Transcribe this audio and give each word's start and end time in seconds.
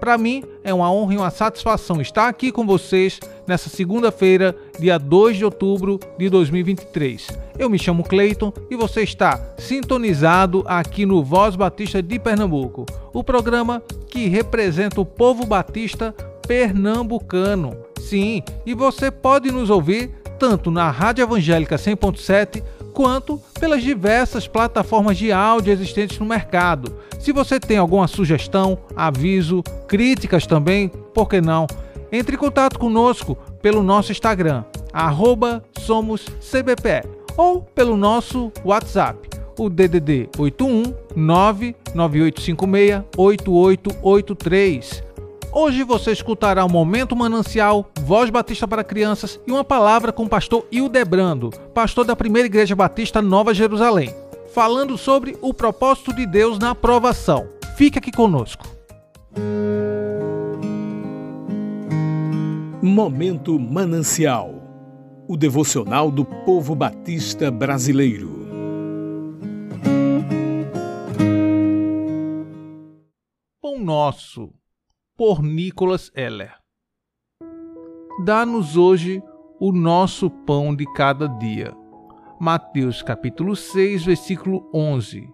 Para 0.00 0.18
mim 0.18 0.42
é 0.62 0.72
uma 0.72 0.90
honra 0.90 1.14
e 1.14 1.16
uma 1.16 1.30
satisfação 1.30 2.00
estar 2.00 2.28
aqui 2.28 2.52
com 2.52 2.66
vocês 2.66 3.18
nessa 3.46 3.68
segunda-feira, 3.68 4.56
dia 4.78 4.98
2 4.98 5.38
de 5.38 5.44
outubro 5.44 5.98
de 6.18 6.28
2023. 6.28 7.28
Eu 7.58 7.70
me 7.70 7.78
chamo 7.78 8.04
Cleiton 8.04 8.52
e 8.70 8.76
você 8.76 9.02
está 9.02 9.40
sintonizado 9.58 10.62
aqui 10.66 11.06
no 11.06 11.24
Voz 11.24 11.56
Batista 11.56 12.02
de 12.02 12.18
Pernambuco, 12.18 12.84
o 13.12 13.24
programa 13.24 13.82
que 14.08 14.28
representa 14.28 15.00
o 15.00 15.06
povo 15.06 15.46
batista 15.46 16.14
pernambucano. 16.46 17.76
Sim, 18.00 18.42
e 18.64 18.74
você 18.74 19.10
pode 19.10 19.50
nos 19.50 19.70
ouvir 19.70 20.10
tanto 20.38 20.70
na 20.70 20.90
Rádio 20.90 21.22
Evangélica 21.22 21.76
100.7 21.76 22.62
quanto 22.96 23.38
pelas 23.60 23.82
diversas 23.82 24.48
plataformas 24.48 25.18
de 25.18 25.30
áudio 25.30 25.70
existentes 25.70 26.18
no 26.18 26.24
mercado. 26.24 26.96
Se 27.20 27.30
você 27.30 27.60
tem 27.60 27.76
alguma 27.76 28.08
sugestão, 28.08 28.78
aviso, 28.96 29.62
críticas 29.86 30.46
também, 30.46 30.88
por 31.12 31.28
que 31.28 31.42
não? 31.42 31.66
Entre 32.10 32.36
em 32.36 32.38
contato 32.38 32.78
conosco 32.78 33.36
pelo 33.60 33.82
nosso 33.82 34.12
Instagram, 34.12 34.64
SomosCBPE, 35.78 37.06
ou 37.36 37.60
pelo 37.60 37.98
nosso 37.98 38.50
WhatsApp, 38.64 39.28
o 39.58 39.68
DDD 39.68 40.30
81 40.38 40.94
99856 41.14 43.02
8883. 43.14 45.05
Hoje 45.58 45.82
você 45.84 46.12
escutará 46.12 46.62
o 46.66 46.70
Momento 46.70 47.16
Manancial, 47.16 47.90
Voz 48.00 48.28
Batista 48.28 48.68
para 48.68 48.84
Crianças 48.84 49.40
e 49.46 49.50
uma 49.50 49.64
palavra 49.64 50.12
com 50.12 50.24
o 50.24 50.28
pastor 50.28 50.66
Hildebrando, 50.70 51.48
pastor 51.72 52.04
da 52.04 52.14
Primeira 52.14 52.44
Igreja 52.44 52.76
Batista 52.76 53.22
Nova 53.22 53.54
Jerusalém 53.54 54.14
falando 54.56 54.96
sobre 54.96 55.36
o 55.42 55.52
propósito 55.52 56.14
de 56.14 56.24
Deus 56.24 56.58
na 56.58 56.70
aprovação. 56.70 57.46
Fique 57.76 57.98
aqui 57.98 58.10
conosco. 58.10 58.66
Momento 62.82 63.58
Manancial 63.58 64.62
o 65.28 65.36
devocional 65.36 66.10
do 66.10 66.24
povo 66.24 66.74
batista 66.74 67.50
brasileiro. 67.50 68.46
Pão 73.60 73.78
Nosso, 73.78 74.52
por 75.16 75.42
Nicholas 75.42 76.12
Heller. 76.14 76.54
Dá-nos 78.24 78.76
hoje 78.76 79.22
o 79.58 79.72
nosso 79.72 80.28
pão 80.28 80.74
de 80.74 80.84
cada 80.92 81.26
dia 81.26 81.74
Mateus 82.38 83.00
capítulo 83.00 83.56
6, 83.56 84.04
versículo 84.04 84.68
11. 84.74 85.26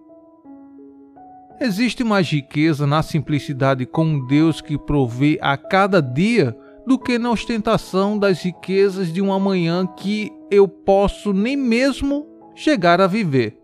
Existe 1.61 2.05
mais 2.05 2.31
riqueza 2.31 2.87
na 2.87 3.03
simplicidade 3.03 3.85
com 3.85 4.05
um 4.05 4.27
Deus 4.27 4.61
que 4.61 4.79
provê 4.79 5.37
a 5.43 5.57
cada 5.57 6.01
dia 6.01 6.57
do 6.87 6.97
que 6.97 7.19
na 7.19 7.31
ostentação 7.31 8.17
das 8.17 8.43
riquezas 8.43 9.13
de 9.13 9.21
uma 9.21 9.39
manhã 9.39 9.85
que 9.85 10.31
eu 10.49 10.69
posso 10.69 11.33
nem 11.33 11.57
mesmo 11.57 12.27
chegar 12.55 13.01
a 13.01 13.09
viver. 13.09 13.59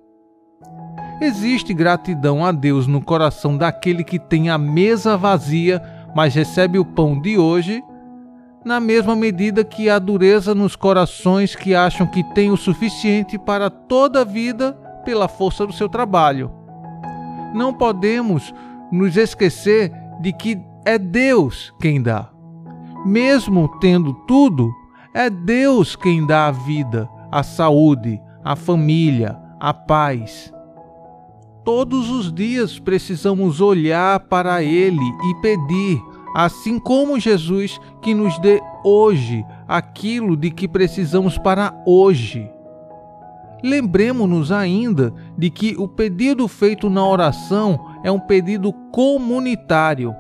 Existe 1.21 1.75
gratidão 1.75 2.45
a 2.45 2.53
Deus 2.53 2.87
no 2.87 3.01
coração 3.01 3.57
daquele 3.57 4.03
que 4.03 4.19
tem 4.19 4.51
a 4.51 4.59
mesa 4.59 5.17
vazia, 5.17 5.83
mas 6.15 6.35
recebe 6.35 6.79
o 6.79 6.85
pão 6.85 7.21
de 7.21 7.39
hoje 7.39 7.83
na 8.65 8.81
mesma 8.81 9.15
medida 9.15 9.65
que 9.65 9.89
a 9.89 9.99
dureza 9.99 10.55
nos 10.55 10.77
corações 10.77 11.55
que 11.55 11.75
acham 11.75 12.07
que 12.07 12.23
têm 12.35 12.51
o 12.51 12.57
suficiente 12.57 13.39
para 13.39 13.71
toda 13.71 14.23
a 14.23 14.25
vida 14.25 14.73
pela 15.05 15.29
força 15.29 15.67
do 15.67 15.73
seu 15.73 15.89
trabalho. 15.89 16.51
Não 17.55 17.73
podemos 17.73 18.53
nos 18.93 19.17
esquecer 19.17 19.93
de 20.21 20.33
que 20.33 20.61
é 20.85 20.99
Deus 20.99 21.73
quem 21.81 22.03
dá. 22.03 22.29
Mesmo 23.07 23.69
tendo 23.81 24.13
tudo, 24.27 24.71
é 25.15 25.31
Deus 25.31 25.97
quem 25.97 26.27
dá 26.27 26.49
a 26.49 26.51
vida, 26.51 27.09
a 27.31 27.43
saúde, 27.43 28.21
a 28.45 28.55
família, 28.57 29.39
a 29.61 29.73
paz. 29.73 30.53
Todos 31.69 32.09
os 32.09 32.33
dias 32.33 32.79
precisamos 32.79 33.61
olhar 33.61 34.21
para 34.21 34.63
Ele 34.63 35.05
e 35.29 35.35
pedir 35.43 36.03
assim 36.35 36.79
como 36.79 37.21
Jesus 37.21 37.79
que 38.01 38.15
nos 38.15 38.39
dê 38.39 38.59
hoje 38.83 39.45
aquilo 39.69 40.35
de 40.35 40.51
que 40.51 40.67
precisamos 40.67 41.37
para 41.37 41.79
hoje. 41.85 42.51
Lembremos-nos 43.63 44.51
ainda 44.51 45.13
de 45.37 45.51
que 45.51 45.77
o 45.77 45.87
pedido 45.87 46.49
feito 46.49 46.89
na 46.89 47.07
oração 47.07 47.79
é 48.03 48.11
um 48.11 48.19
pedido 48.19 48.73
comunitário. 48.91 50.15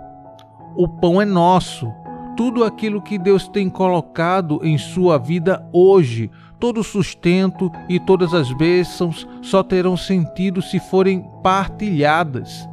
O 0.76 0.86
pão 0.86 1.18
é 1.18 1.24
nosso. 1.24 1.90
Tudo 2.36 2.62
aquilo 2.62 3.00
que 3.00 3.18
Deus 3.18 3.48
tem 3.48 3.70
colocado 3.70 4.60
em 4.62 4.76
sua 4.76 5.16
vida 5.16 5.66
hoje, 5.72 6.30
todo 6.58 6.82
sustento 6.82 7.70
e 7.88 7.98
todas 8.00 8.34
as 8.34 8.52
bênçãos 8.52 9.26
só 9.42 9.62
terão 9.62 9.96
sentido 9.96 10.60
se 10.60 10.78
forem 10.78 11.24
partilhadas. 11.42 12.68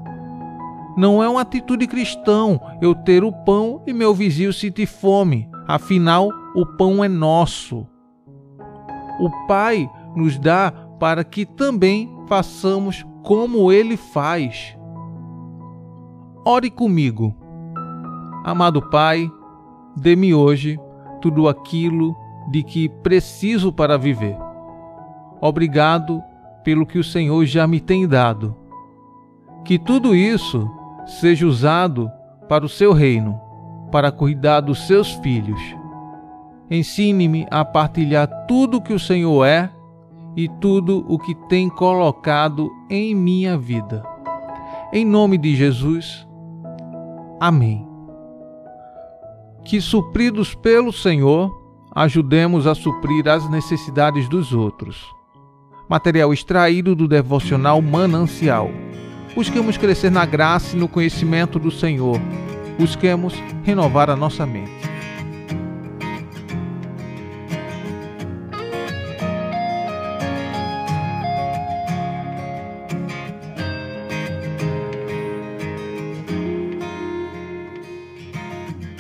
Não 0.98 1.22
é 1.22 1.28
uma 1.28 1.42
atitude 1.42 1.88
cristã 1.88 2.60
eu 2.82 2.96
ter 2.96 3.24
o 3.24 3.32
pão 3.32 3.82
e 3.86 3.94
meu 3.94 4.14
vizinho 4.14 4.54
sentir 4.54 4.86
fome. 4.86 5.50
Afinal, 5.68 6.30
o 6.56 6.66
pão 6.66 7.04
é 7.04 7.08
nosso. 7.08 7.86
O 9.20 9.30
Pai 9.48 9.90
nos 10.16 10.38
dá 10.38 10.72
para 11.00 11.24
que 11.24 11.46
também 11.46 12.10
façamos 12.28 13.06
como 13.24 13.72
Ele 13.72 13.98
faz. 13.98 14.78
Ore 16.46 16.70
comigo. 16.70 17.36
Amado 18.44 18.82
Pai, 18.90 19.30
dê-me 19.98 20.34
hoje 20.34 20.80
tudo 21.22 21.50
aquilo 21.50 22.16
de 22.50 22.64
que 22.64 22.90
preciso 22.90 23.72
para 23.72 23.98
viver. 23.98 24.38
Obrigado 25.42 26.22
pelo 26.64 26.86
que 26.86 26.98
o 26.98 27.04
Senhor 27.04 27.46
já 27.46 27.68
me 27.68 27.80
tem 27.80 28.08
dado. 28.08 28.56
Que 29.64 29.78
tudo 29.78 30.16
isso 30.16 30.70
seja 31.06 31.46
usado 31.46 32.10
para 32.48 32.66
o 32.66 32.70
seu 32.70 32.94
reino, 32.94 33.40
para 33.92 34.12
cuidar 34.12 34.62
dos 34.62 34.88
seus 34.88 35.14
filhos. 35.16 35.62
Ensine-me 36.70 37.46
a 37.52 37.64
partilhar 37.64 38.28
tudo 38.48 38.78
o 38.78 38.82
que 38.82 38.94
o 38.94 39.00
Senhor 39.00 39.46
é 39.46 39.70
e 40.36 40.50
tudo 40.60 41.06
o 41.08 41.18
que 41.18 41.36
tem 41.48 41.70
colocado 41.70 42.72
em 42.90 43.14
minha 43.14 43.58
vida. 43.58 44.04
Em 44.92 45.06
nome 45.06 45.38
de 45.38 45.56
Jesus. 45.56 46.28
Amém. 47.40 47.88
Que, 49.64 49.80
supridos 49.82 50.56
pelo 50.56 50.92
Senhor, 50.92 51.65
ajudemos 51.96 52.68
a 52.68 52.76
suprir 52.76 53.28
as 53.30 53.50
necessidades 53.50 54.30
dos 54.30 54.54
outros. 54.54 55.16
Material 55.90 56.34
extraído 56.34 56.94
do 56.94 57.08
devocional 57.08 57.82
Manancial 57.82 58.70
Busquemos 59.36 59.76
crescer 59.76 60.10
na 60.10 60.26
graça 60.26 60.78
e 60.78 60.80
no 60.80 60.88
conhecimento 60.88 61.60
do 61.60 61.70
Senhor. 61.70 62.18
Busquemos 62.80 63.34
renovar 63.66 64.10
a 64.10 64.16
nossa 64.16 64.46
mente. 64.46 64.72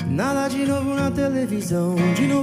Nada 0.09 0.49
de 0.49 0.65
novo 0.65 0.95
na 0.95 1.09
televisão. 1.11 1.95
De 2.13 2.27
novo 2.27 2.34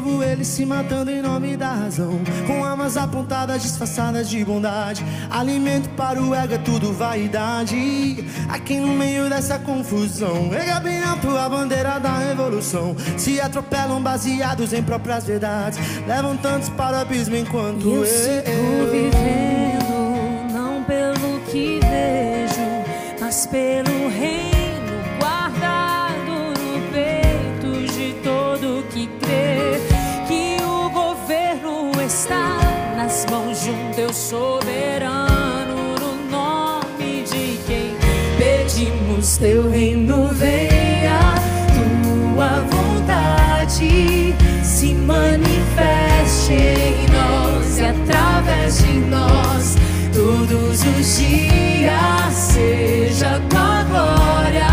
se 0.44 0.64
matando 0.64 1.10
em 1.10 1.22
nome 1.22 1.56
da 1.56 1.72
razão. 1.72 2.20
Com 2.46 2.64
armas 2.64 2.96
apontadas, 2.96 3.62
disfarçadas 3.62 4.28
de 4.28 4.44
bondade. 4.44 5.04
Alimento 5.30 5.88
para 5.90 6.22
o 6.22 6.34
ego 6.34 6.54
é 6.54 6.58
tudo 6.58 6.92
vaidade. 6.92 8.24
Aqui 8.48 8.76
no 8.76 8.94
meio 8.94 9.28
dessa 9.28 9.58
confusão, 9.58 10.52
erga 10.52 10.80
bem 10.80 11.02
alto 11.02 11.28
a 11.36 11.48
bandeira 11.48 11.98
da 11.98 12.18
revolução. 12.18 12.96
Se 13.16 13.40
atropelam 13.40 14.02
baseados 14.02 14.72
em 14.72 14.82
próprias 14.82 15.24
verdades. 15.24 15.78
Levam 16.06 16.36
tantos 16.36 16.68
para 16.70 16.98
o 16.98 17.00
abismo 17.00 17.36
enquanto 17.36 17.86
eu. 17.86 18.04
Eu 18.04 19.11
teu 39.42 39.68
reino 39.68 40.28
venha, 40.28 41.34
tua 41.74 42.64
vontade 42.70 44.32
se 44.62 44.94
manifeste 44.94 46.52
em 46.52 47.08
nós 47.10 47.76
e 47.76 47.84
através 47.86 48.78
de 48.78 48.92
nós. 49.10 49.76
Todos 50.14 50.84
os 50.84 51.18
dias 51.18 52.32
seja 52.32 53.42
com 53.50 53.58
a 53.58 53.82
glória 53.82 54.68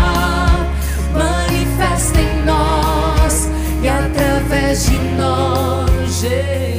manifesta 1.18 2.20
em 2.20 2.44
nós 2.44 3.50
e 3.82 3.88
através 3.88 4.84
de 4.86 4.98
nós 5.16 6.20
Jesus 6.20 6.69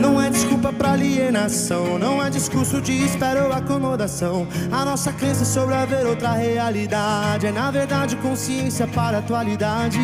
Não 0.00 0.20
é 0.20 0.30
desculpa 0.30 0.72
pra 0.72 0.92
alienação, 0.92 1.98
não 1.98 2.24
é 2.24 2.30
discurso 2.30 2.80
de 2.80 3.04
espera 3.04 3.44
ou 3.46 3.52
acomodação. 3.52 4.46
A 4.70 4.84
nossa 4.84 5.12
crença 5.12 5.44
sobre 5.44 5.74
haver 5.74 6.06
outra 6.06 6.32
realidade 6.32 7.46
é, 7.46 7.52
na 7.52 7.70
verdade, 7.70 8.16
consciência 8.16 8.86
para 8.86 9.16
a 9.18 9.20
atualidade. 9.20 9.98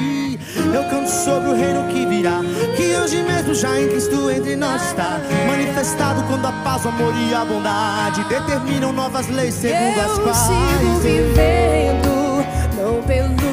Eu 0.74 0.84
canto 0.90 1.08
sobre 1.08 1.50
o 1.50 1.54
reino 1.54 1.86
que 1.88 2.06
virá, 2.06 2.40
que 2.76 2.96
hoje 2.96 3.22
mesmo 3.22 3.54
já 3.54 3.80
em 3.80 3.88
Cristo 3.88 4.30
entre 4.30 4.56
nós 4.56 4.82
está. 4.86 5.18
Manifestado 5.46 6.22
quando 6.24 6.46
a 6.46 6.52
paz, 6.64 6.84
o 6.84 6.88
amor 6.88 7.12
e 7.16 7.34
a 7.34 7.44
bondade 7.44 8.24
determinam 8.24 8.92
novas 8.92 9.28
leis 9.28 9.54
segundo 9.54 10.00
as 10.00 10.18
Eu 10.18 10.24
quais. 10.24 10.36
sigo 10.38 11.00
vivendo, 11.02 12.44
não 12.76 13.02
pelo 13.02 13.45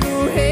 new. 0.00 0.49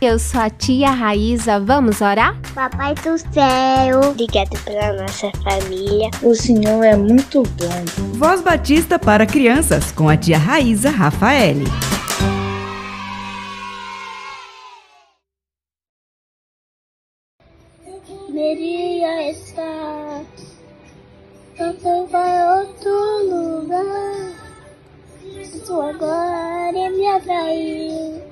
Eu 0.00 0.16
sou 0.16 0.40
a 0.40 0.48
tia 0.48 0.90
Raíza, 0.90 1.58
vamos 1.58 2.00
orar? 2.00 2.40
Papai 2.54 2.94
do 2.94 3.18
céu, 3.18 4.10
obrigado 4.10 4.56
pela 4.64 4.92
nossa 4.92 5.28
família. 5.42 6.08
O 6.22 6.36
Senhor 6.36 6.84
é 6.84 6.96
muito 6.96 7.42
bom. 7.42 8.14
Voz 8.14 8.40
Batista 8.40 8.96
para 8.96 9.26
crianças 9.26 9.90
com 9.90 10.08
a 10.08 10.16
tia 10.16 10.38
Raíza 10.38 10.88
Rafaele. 10.88 11.64
Maria 18.28 19.32
está 19.32 20.22
cantando 21.56 22.06
para 22.08 22.60
outro 22.60 23.64
lugar. 23.64 24.38
Tua 25.66 25.92
glória 25.92 26.90
me 26.90 27.06
atraiu, 27.08 28.22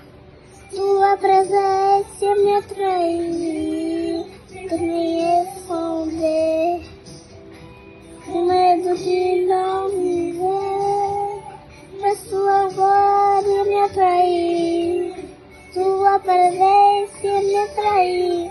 tua 0.70 1.16
presença 1.16 2.34
me 2.42 2.56
atrai, 2.56 4.26
tu 4.68 4.78
me 4.78 5.22
esconder. 5.42 6.82
O 8.26 8.42
medo 8.42 8.96
de 8.96 9.46
não 9.46 9.88
me 9.90 10.32
ver, 10.32 11.42
mas 12.00 12.18
tua 12.28 12.68
glória 12.74 13.64
me 13.64 13.80
atrai, 13.80 15.14
tua 15.72 16.18
presença 16.18 17.40
me 17.42 17.56
atrai. 17.56 18.50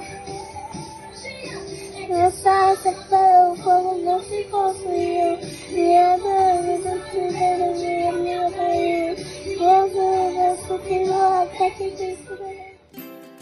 Meu 2.07 2.31
salto 2.31 2.95
tão 3.09 3.57
como 3.57 3.97
não 3.97 4.21
se 4.23 4.43
construiu, 4.45 5.37
minha 5.69 6.17
dúvida, 6.17 6.95
minha 7.13 7.57
dúvida, 7.57 8.11
minha 8.13 8.49
dúvida, 8.49 8.65
minha 9.57 9.81
dúvida, 9.87 10.29
minha 10.31 10.55
dúvida, 10.67 11.24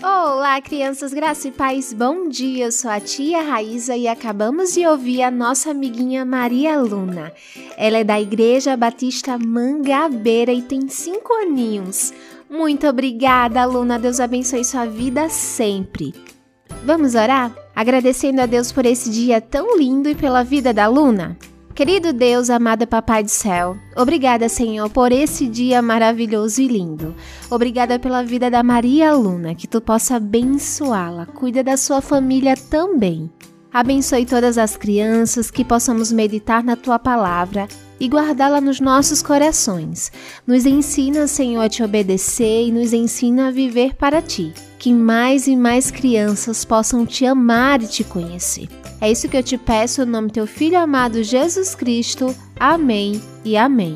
Olá, 0.04 0.62
crianças, 0.62 1.12
graça 1.14 1.48
e 1.48 1.52
paz, 1.52 1.92
bom 1.94 2.30
dia. 2.30 2.66
Eu 2.66 2.72
sou 2.72 2.92
a 2.92 3.00
tia 3.00 3.42
Raíza 3.42 3.98
e 3.98 4.08
acabamos 4.08 4.74
de 4.74 4.86
ouvir 4.86 5.24
a 5.24 5.32
nossa 5.32 5.72
amiguinha 5.72 6.24
Maria 6.24 6.80
Luna. 6.80 7.34
Ela 7.76 7.98
é 7.98 8.04
da 8.04 8.22
Igreja 8.22 8.78
Batista 8.78 9.40
Mangabeira 9.40 10.54
e 10.54 10.62
tem 10.62 10.88
cinco 10.90 11.34
aninhos. 11.34 12.14
Muito 12.48 12.86
obrigada, 12.88 13.66
Luna. 13.66 13.98
Deus 13.98 14.20
abençoe 14.20 14.64
sua 14.64 14.86
vida 14.86 15.28
sempre. 15.30 16.14
Vamos 16.84 17.16
orar? 17.16 17.52
Agradecendo 17.76 18.42
a 18.42 18.46
Deus 18.46 18.72
por 18.72 18.86
esse 18.86 19.10
dia 19.10 19.42
tão 19.42 19.76
lindo 19.76 20.08
e 20.08 20.14
pela 20.14 20.44
vida 20.44 20.72
da 20.72 20.88
Luna. 20.88 21.36
Querido 21.76 22.14
Deus, 22.14 22.52
amado 22.52 22.86
Papai 22.86 23.24
do 23.24 23.32
Céu, 23.32 23.76
obrigada, 23.96 24.48
Senhor, 24.48 24.88
por 24.92 25.12
esse 25.12 25.48
dia 25.48 25.82
maravilhoso 25.82 26.62
e 26.62 26.68
lindo. 26.68 27.16
Obrigada 27.50 27.98
pela 27.98 28.24
vida 28.24 28.48
da 28.52 28.62
Maria 28.62 29.12
Luna, 29.16 29.56
que 29.56 29.68
tu 29.68 29.82
possa 29.82 30.18
abençoá-la. 30.18 31.26
Cuida 31.26 31.64
da 31.64 31.76
sua 31.76 32.00
família 32.00 32.56
também. 32.56 33.28
Abençoe 33.74 34.24
todas 34.24 34.60
as 34.60 34.78
crianças, 34.78 35.50
que 35.50 35.66
possamos 35.66 36.12
meditar 36.12 36.64
na 36.64 36.76
tua 36.76 37.00
palavra 37.00 37.68
e 38.00 38.08
guardá-la 38.08 38.62
nos 38.62 38.80
nossos 38.80 39.24
corações. 39.24 40.12
Nos 40.46 40.68
ensina, 40.68 41.26
Senhor, 41.26 41.64
a 41.64 41.70
te 41.70 41.82
obedecer 41.82 42.68
e 42.68 42.72
nos 42.72 42.94
ensina 42.94 43.48
a 43.48 43.52
viver 43.52 43.96
para 43.96 44.22
ti. 44.22 44.54
Que 44.84 44.94
mais 44.94 45.48
e 45.48 45.56
mais 45.56 45.90
crianças 45.90 46.66
possam 46.66 47.06
te 47.06 47.26
amar 47.26 47.82
e 47.82 47.88
te 47.88 48.04
conhecer. 48.04 48.68
É 49.00 49.10
isso 49.10 49.30
que 49.30 49.38
eu 49.38 49.42
te 49.42 49.58
peço 49.58 50.06
no 50.06 50.12
nome 50.12 50.28
do 50.28 50.34
teu 50.34 50.46
filho 50.46 50.78
amado 50.78 51.24
Jesus 51.24 51.74
Cristo. 51.74 52.36
Amém 52.60 53.22
e 53.46 53.56
amém. 53.56 53.96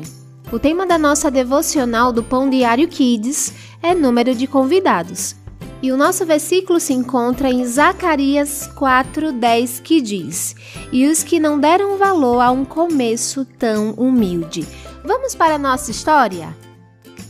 O 0.50 0.58
tema 0.58 0.86
da 0.86 0.96
nossa 0.96 1.30
devocional 1.30 2.10
do 2.10 2.22
Pão 2.22 2.48
Diário 2.48 2.88
Kids 2.88 3.52
é 3.82 3.94
número 3.94 4.34
de 4.34 4.46
convidados. 4.46 5.36
E 5.82 5.92
o 5.92 5.96
nosso 5.98 6.24
versículo 6.24 6.80
se 6.80 6.94
encontra 6.94 7.50
em 7.50 7.66
Zacarias 7.66 8.66
4:10, 8.74 9.80
que 9.80 10.00
diz: 10.00 10.56
"E 10.90 11.06
os 11.06 11.22
que 11.22 11.38
não 11.38 11.60
deram 11.60 11.98
valor 11.98 12.40
a 12.40 12.50
um 12.50 12.64
começo 12.64 13.44
tão 13.44 13.90
humilde". 13.90 14.66
Vamos 15.04 15.34
para 15.34 15.56
a 15.56 15.58
nossa 15.58 15.90
história? 15.90 16.56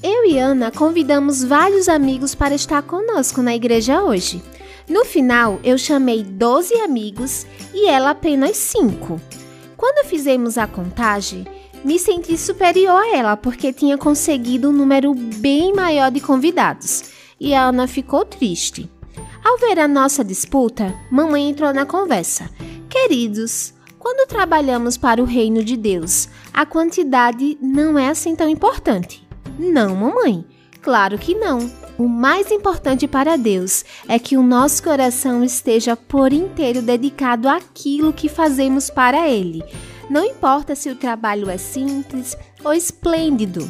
Eu 0.00 0.24
e 0.24 0.38
Ana 0.38 0.70
convidamos 0.70 1.42
vários 1.42 1.88
amigos 1.88 2.32
para 2.32 2.54
estar 2.54 2.82
conosco 2.82 3.42
na 3.42 3.54
igreja 3.56 4.00
hoje. 4.02 4.40
No 4.88 5.04
final, 5.04 5.58
eu 5.64 5.76
chamei 5.76 6.22
12 6.22 6.74
amigos 6.74 7.44
e 7.74 7.88
ela 7.88 8.10
apenas 8.10 8.56
5. 8.56 9.20
Quando 9.76 10.06
fizemos 10.06 10.56
a 10.56 10.68
contagem, 10.68 11.44
me 11.84 11.98
senti 11.98 12.38
superior 12.38 12.96
a 12.96 13.16
ela 13.16 13.36
porque 13.36 13.72
tinha 13.72 13.98
conseguido 13.98 14.68
um 14.68 14.72
número 14.72 15.12
bem 15.14 15.74
maior 15.74 16.12
de 16.12 16.20
convidados 16.20 17.04
e 17.40 17.52
a 17.52 17.64
Ana 17.64 17.88
ficou 17.88 18.24
triste. 18.24 18.88
Ao 19.44 19.58
ver 19.58 19.80
a 19.80 19.88
nossa 19.88 20.24
disputa, 20.24 20.94
mamãe 21.10 21.50
entrou 21.50 21.74
na 21.74 21.84
conversa. 21.84 22.48
Queridos, 22.88 23.74
quando 23.98 24.28
trabalhamos 24.28 24.96
para 24.96 25.20
o 25.20 25.26
reino 25.26 25.64
de 25.64 25.76
Deus, 25.76 26.28
a 26.54 26.64
quantidade 26.64 27.58
não 27.60 27.98
é 27.98 28.08
assim 28.08 28.36
tão 28.36 28.48
importante. 28.48 29.27
Não, 29.58 29.96
mamãe. 29.96 30.44
Claro 30.80 31.18
que 31.18 31.34
não. 31.34 31.70
O 31.98 32.06
mais 32.06 32.52
importante 32.52 33.08
para 33.08 33.36
Deus 33.36 33.84
é 34.08 34.18
que 34.18 34.36
o 34.36 34.42
nosso 34.42 34.82
coração 34.82 35.42
esteja 35.42 35.96
por 35.96 36.32
inteiro 36.32 36.80
dedicado 36.80 37.48
àquilo 37.48 38.12
que 38.12 38.28
fazemos 38.28 38.88
para 38.88 39.28
Ele. 39.28 39.64
Não 40.08 40.24
importa 40.24 40.74
se 40.74 40.88
o 40.88 40.94
trabalho 40.94 41.50
é 41.50 41.58
simples 41.58 42.36
ou 42.64 42.72
esplêndido, 42.72 43.68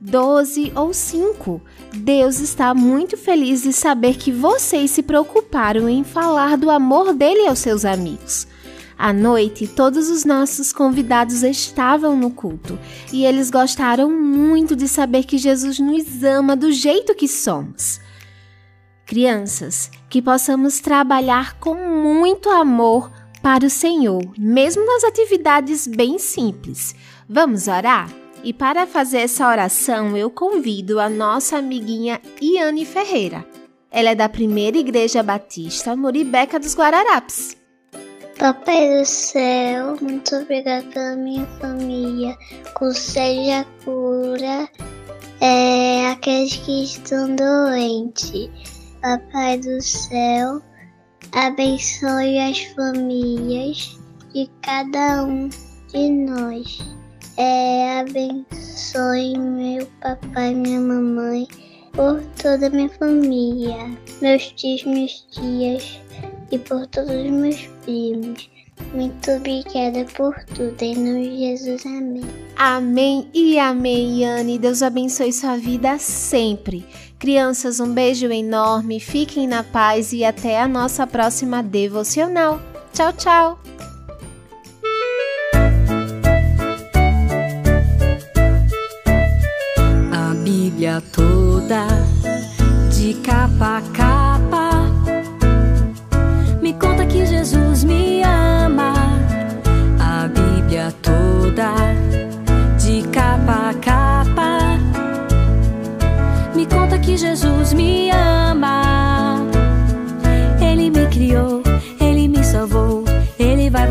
12 0.00 0.72
ou 0.76 0.94
5. 0.94 1.60
Deus 1.94 2.38
está 2.38 2.72
muito 2.72 3.16
feliz 3.16 3.62
de 3.62 3.72
saber 3.72 4.16
que 4.16 4.30
vocês 4.30 4.90
se 4.90 5.02
preocuparam 5.02 5.88
em 5.88 6.04
falar 6.04 6.56
do 6.56 6.70
amor 6.70 7.12
dele 7.12 7.46
aos 7.48 7.58
seus 7.58 7.84
amigos. 7.84 8.46
À 9.04 9.12
noite, 9.12 9.68
todos 9.68 10.08
os 10.08 10.24
nossos 10.24 10.72
convidados 10.72 11.42
estavam 11.42 12.16
no 12.16 12.30
culto 12.30 12.78
e 13.12 13.26
eles 13.26 13.50
gostaram 13.50 14.10
muito 14.10 14.74
de 14.74 14.88
saber 14.88 15.24
que 15.24 15.36
Jesus 15.36 15.78
nos 15.78 16.24
ama 16.24 16.56
do 16.56 16.72
jeito 16.72 17.14
que 17.14 17.28
somos. 17.28 18.00
Crianças, 19.04 19.90
que 20.08 20.22
possamos 20.22 20.80
trabalhar 20.80 21.58
com 21.58 21.74
muito 21.74 22.48
amor 22.48 23.12
para 23.42 23.66
o 23.66 23.68
Senhor, 23.68 24.22
mesmo 24.38 24.86
nas 24.86 25.04
atividades 25.04 25.86
bem 25.86 26.18
simples. 26.18 26.94
Vamos 27.28 27.68
orar? 27.68 28.10
E 28.42 28.54
para 28.54 28.86
fazer 28.86 29.18
essa 29.18 29.46
oração, 29.46 30.16
eu 30.16 30.30
convido 30.30 30.98
a 30.98 31.10
nossa 31.10 31.58
amiguinha 31.58 32.22
Iane 32.40 32.86
Ferreira. 32.86 33.44
Ela 33.90 34.12
é 34.12 34.14
da 34.14 34.30
Primeira 34.30 34.78
Igreja 34.78 35.22
Batista 35.22 35.94
Muribeca 35.94 36.58
dos 36.58 36.74
Guararapes. 36.74 37.63
Papai 38.38 38.98
do 38.98 39.06
céu, 39.06 39.96
muito 40.00 40.34
obrigada 40.34 40.84
pela 40.88 41.16
minha 41.16 41.46
família. 41.60 42.36
Concede 42.74 43.50
a 43.52 43.64
cura 43.84 44.68
é, 45.40 46.08
aqueles 46.08 46.56
que 46.56 46.82
estão 46.82 47.34
doentes. 47.36 48.50
Papai 49.00 49.58
do 49.58 49.80
céu, 49.80 50.60
abençoe 51.32 52.38
as 52.40 52.60
famílias 52.74 53.96
de 54.34 54.50
cada 54.62 55.24
um 55.24 55.48
de 55.92 56.10
nós. 56.10 56.78
É, 57.36 58.00
abençoe 58.00 59.38
meu 59.38 59.86
papai 60.00 60.54
minha 60.54 60.80
mamãe 60.80 61.46
por 61.92 62.20
toda 62.42 62.66
a 62.66 62.70
minha 62.70 62.88
família, 62.88 63.96
meus 64.20 64.50
tios, 64.52 64.84
minhas 64.84 65.24
tias 65.30 66.00
e 66.54 66.58
por 66.58 66.86
todos 66.86 67.10
os 67.10 67.30
meus 67.30 67.66
primos. 67.84 68.48
Muito 68.92 69.30
obrigada 69.30 70.04
por 70.16 70.34
tudo. 70.54 70.82
Em 70.82 70.96
nome 70.96 71.30
de 71.30 71.38
Jesus, 71.38 71.86
amém. 71.86 72.24
Amém 72.56 73.28
e 73.32 73.58
amém, 73.58 74.22
Yane. 74.22 74.58
Deus 74.58 74.82
abençoe 74.82 75.32
sua 75.32 75.56
vida 75.56 75.98
sempre. 75.98 76.84
Crianças, 77.18 77.80
um 77.80 77.92
beijo 77.92 78.30
enorme, 78.30 79.00
fiquem 79.00 79.46
na 79.46 79.62
paz 79.62 80.12
e 80.12 80.24
até 80.24 80.60
a 80.60 80.68
nossa 80.68 81.06
próxima 81.06 81.62
devocional. 81.62 82.60
Tchau, 82.92 83.12
tchau! 83.12 83.93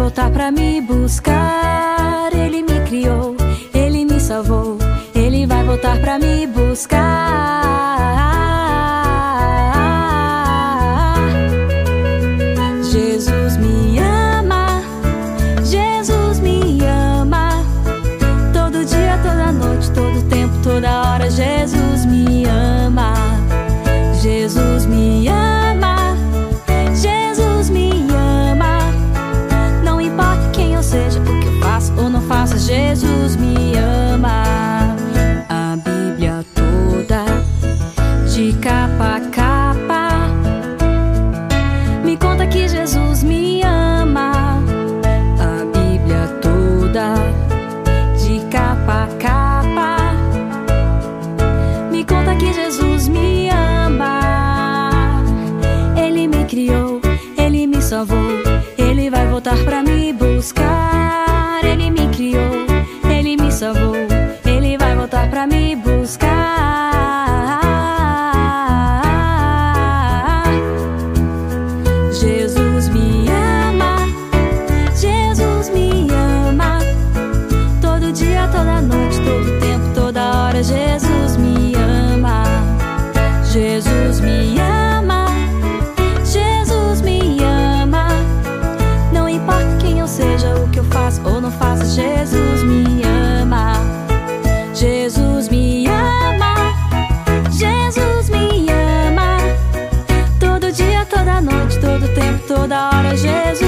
Voltar 0.04 0.30
pra 0.32 0.52
me 0.52 0.82
buscar. 0.82 2.30
Ele 2.34 2.62
me 2.62 2.82
criou, 2.82 3.38
ele 3.74 4.04
me 4.04 4.20
salvou, 4.20 4.78
ele 5.16 5.48
vai 5.48 5.64
voltar 5.64 5.98
pra 6.02 6.20
me 6.20 6.46
buscar. 6.46 7.93
Ele 58.78 59.10
vai 59.10 59.28
voltar 59.28 59.58
pra 59.64 59.84
me 59.84 60.14
buscar. 60.14 61.60
Ele 61.64 61.90
me 61.90 62.08
criou, 62.10 62.66
ele 63.10 63.36
me 63.38 63.52
salvou, 63.52 63.96
ele 64.46 64.78
vai 64.78 64.96
voltar 64.96 65.30
pra 65.30 65.48
me 65.48 65.76
buscar. 65.76 66.93
Jesus 91.96 92.64
me 92.64 93.04
ama. 93.04 93.76
Jesus 94.74 95.50
me 95.50 95.86
ama, 95.88 96.74
Jesus 97.52 98.30
me 98.30 98.68
ama. 98.68 99.38
Todo 100.40 100.72
dia, 100.72 101.06
toda 101.06 101.40
noite, 101.40 101.80
todo 101.80 102.08
tempo, 102.16 102.48
toda 102.48 102.90
hora, 102.90 103.16
Jesus 103.16 103.63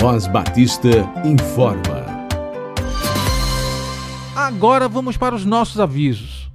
Voz 0.00 0.26
Batista 0.26 0.88
informa. 1.26 2.06
Agora 4.34 4.88
vamos 4.88 5.18
para 5.18 5.34
os 5.34 5.44
nossos 5.44 5.78
avisos. 5.78 6.50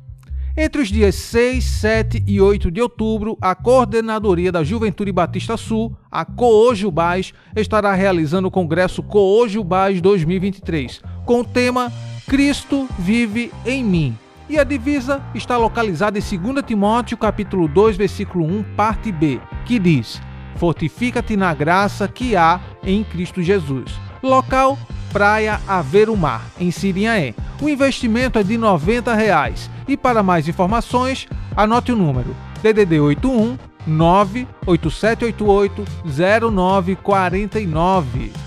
Entre 0.57 0.81
os 0.81 0.87
dias 0.87 1.13
6, 1.13 1.63
7 1.63 2.23
e 2.25 2.41
8 2.41 2.71
de 2.71 2.81
outubro, 2.81 3.37
a 3.39 3.53
Coordenadoria 3.53 4.51
da 4.51 4.63
Juventude 4.63 5.11
Batista 5.11 5.57
Sul, 5.57 5.95
a 6.09 6.25
Coojubás, 6.25 7.35
estará 7.55 7.93
realizando 7.93 8.47
o 8.47 8.51
Congresso 8.51 9.03
Coojubás 9.03 10.01
2023, 10.01 11.03
com 11.23 11.41
o 11.41 11.45
tema 11.45 11.93
Cristo 12.27 12.89
vive 12.97 13.51
em 13.63 13.83
mim. 13.83 14.17
E 14.49 14.57
a 14.57 14.63
divisa 14.63 15.21
está 15.35 15.55
localizada 15.55 16.17
em 16.17 16.21
2 16.21 16.65
Timóteo 16.65 17.15
capítulo 17.15 17.67
2, 17.67 17.95
versículo 17.95 18.43
1, 18.43 18.63
parte 18.75 19.11
B, 19.11 19.39
que 19.67 19.77
diz: 19.77 20.19
Fortifica-te 20.55 21.35
na 21.35 21.53
graça 21.53 22.07
que 22.07 22.35
há 22.35 22.59
em 22.83 23.03
Cristo 23.03 23.41
Jesus. 23.41 23.91
Local 24.21 24.77
Praia 25.11 25.59
Mar, 26.17 26.45
em 26.59 26.71
Sirinhaé. 26.71 27.33
O 27.61 27.69
investimento 27.69 28.37
é 28.37 28.43
de 28.43 28.57
90 28.57 29.13
reais. 29.13 29.69
E 29.87 29.95
para 29.95 30.21
mais 30.21 30.49
informações, 30.49 31.25
anote 31.55 31.93
o 31.93 31.95
número 31.95 32.35
DDD 32.61 32.99
81 32.99 33.57
98788 33.87 35.85
0949. 36.05 38.44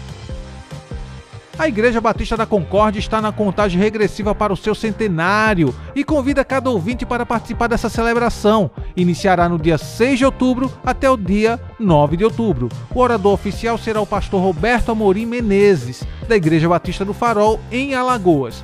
A 1.59 1.67
Igreja 1.67 2.01
Batista 2.01 2.37
da 2.37 2.47
Concórdia 2.47 3.01
está 3.01 3.21
na 3.21 3.33
contagem 3.33 3.81
regressiva 3.81 4.33
para 4.33 4.53
o 4.53 4.57
seu 4.57 4.77
centenário 4.77 5.75
e 5.93 6.05
convida 6.05 6.45
cada 6.45 6.71
ouvinte 6.71 7.05
para 7.05 7.27
participar 7.27 7.67
dessa 7.67 7.89
celebração. 7.89 8.71
Iniciará 8.97 9.49
no 9.49 9.59
dia 9.59 9.77
6 9.77 10.19
de 10.21 10.25
outubro 10.25 10.73
até 10.87 11.11
o 11.11 11.17
dia 11.17 11.59
9 11.81 12.17
de 12.17 12.25
outubro. 12.25 12.69
O 12.95 13.01
orador 13.01 13.33
oficial 13.33 13.77
será 13.77 14.01
o 14.01 14.07
pastor 14.07 14.41
Roberto 14.41 14.93
Amorim 14.93 15.27
Menezes, 15.27 16.05
da 16.29 16.37
Igreja 16.37 16.69
Batista 16.69 17.05
do 17.05 17.13
Farol, 17.13 17.59
em 17.73 17.93
Alagoas 17.93 18.63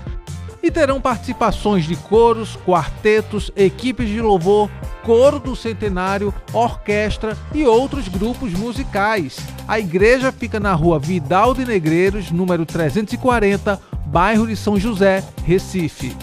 e 0.65 0.71
terão 0.71 0.99
participações 0.99 1.85
de 1.85 1.95
coros, 1.95 2.57
quartetos, 2.65 3.51
equipes 3.55 4.09
de 4.09 4.19
louvor, 4.19 4.71
coro 5.03 5.39
do 5.39 5.55
centenário, 5.55 6.33
orquestra 6.55 7.37
e 7.55 7.65
outros 7.65 8.09
grupos 8.09 8.55
musicais. 8.55 9.37
A 9.69 9.79
igreja 9.79 10.33
fica 10.33 10.59
na 10.59 10.73
rua 10.73 10.99
Vidal 10.99 11.53
de 11.53 11.67
Negreiros, 11.67 12.31
número 12.31 12.65
340, 12.65 13.79
bairro 14.07 14.47
de 14.47 14.57
São 14.57 14.81
José, 14.81 15.23
Recife. 15.45 16.17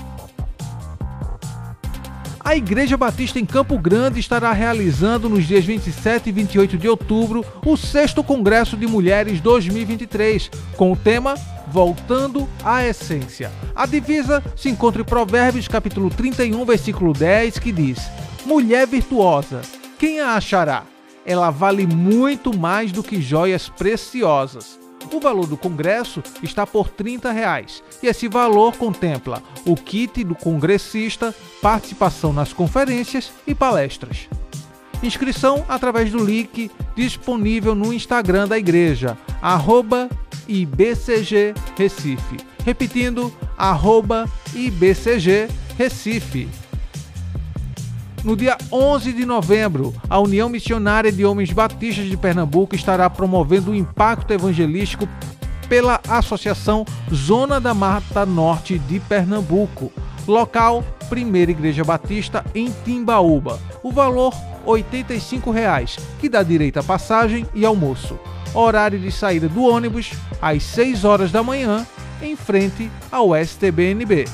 A 2.44 2.56
Igreja 2.56 2.98
Batista 2.98 3.40
em 3.40 3.46
Campo 3.46 3.78
Grande 3.78 4.20
estará 4.20 4.52
realizando 4.52 5.30
nos 5.30 5.46
dias 5.46 5.64
27 5.64 6.30
e 6.30 6.32
28 6.32 6.78
de 6.80 6.90
outubro 6.90 7.46
o 7.64 7.78
6 7.78 8.16
Congresso 8.26 8.76
de 8.76 8.88
Mulheres 8.88 9.40
2023, 9.40 10.50
com 10.76 10.92
o 10.92 10.96
tema 10.96 11.36
Voltando 11.68 12.48
à 12.64 12.86
Essência. 12.86 13.52
A 13.76 13.86
divisa 13.86 14.44
se 14.56 14.70
encontra 14.70 15.02
em 15.02 15.06
Provérbios 15.06 15.68
capítulo 15.68 16.10
31, 16.10 16.66
versículo 16.66 17.14
10, 17.14 17.60
que 17.60 17.72
diz: 17.72 18.00
Mulher 18.46 18.88
virtuosa, 18.88 19.62
quem 19.98 20.20
a 20.20 20.36
achará? 20.36 20.84
Ela 21.26 21.52
vale 21.52 21.86
muito 21.86 22.58
mais 22.58 22.92
do 22.92 23.04
que 23.04 23.22
joias 23.22 23.70
preciosas. 23.70 24.80
O 25.12 25.20
valor 25.20 25.48
do 25.48 25.58
congresso 25.58 26.24
está 26.42 26.66
por 26.66 26.90
30 26.90 27.32
reais, 27.32 27.84
e 28.02 28.08
esse 28.08 28.28
valor 28.28 28.78
contempla 28.78 29.42
o 29.66 29.76
kit 29.76 30.24
do 30.24 30.36
congressista, 30.36 31.36
participação 31.62 32.32
nas 32.32 32.54
conferências 32.54 33.32
e 33.46 33.54
palestras. 33.54 34.30
Inscrição 35.04 35.66
através 35.68 36.12
do 36.12 36.24
link 36.24 36.70
disponível 36.96 37.74
no 37.74 37.92
Instagram 37.92 38.48
da 38.48 38.58
igreja, 38.58 39.18
arroba 39.42 40.08
IBCG 40.52 41.54
Recife. 41.78 42.38
Repetindo, 42.66 43.32
arroba 43.58 44.30
IBCG 44.54 45.48
Recife. 45.78 46.50
No 48.24 48.36
dia 48.36 48.58
11 48.72 49.14
de 49.14 49.26
novembro, 49.26 49.96
a 50.08 50.20
União 50.20 50.48
Missionária 50.48 51.12
de 51.12 51.26
Homens 51.26 51.52
Batistas 51.52 52.06
de 52.06 52.18
Pernambuco 52.18 52.76
estará 52.76 53.10
promovendo 53.10 53.72
o 53.72 53.76
impacto 53.76 54.32
evangelístico 54.32 55.08
pela 55.68 56.00
Associação 56.08 56.86
Zona 57.12 57.60
da 57.60 57.74
Mata 57.74 58.26
Norte 58.26 58.78
de 58.78 59.00
Pernambuco. 59.00 59.92
Local, 60.28 60.84
Primeira 61.10 61.50
Igreja 61.50 61.84
Batista 61.84 62.46
em 62.54 62.72
Timbaúba. 62.86 63.60
O 63.82 63.92
valor 63.92 64.34
R$ 64.34 64.40
85, 64.66 65.52
que 66.20 66.30
dá 66.30 66.44
direito 66.44 66.78
à 66.78 66.84
passagem 66.84 67.48
e 67.56 67.66
almoço. 67.66 68.20
Horário 68.54 69.00
de 69.00 69.12
saída 69.12 69.48
do 69.48 69.64
ônibus 69.64 70.12
às 70.42 70.64
6 70.64 71.06
horas 71.06 71.32
da 71.32 71.42
manhã, 71.42 71.86
em 72.22 72.36
frente 72.36 72.92
ao 73.12 73.36
STBNB. 73.36 74.26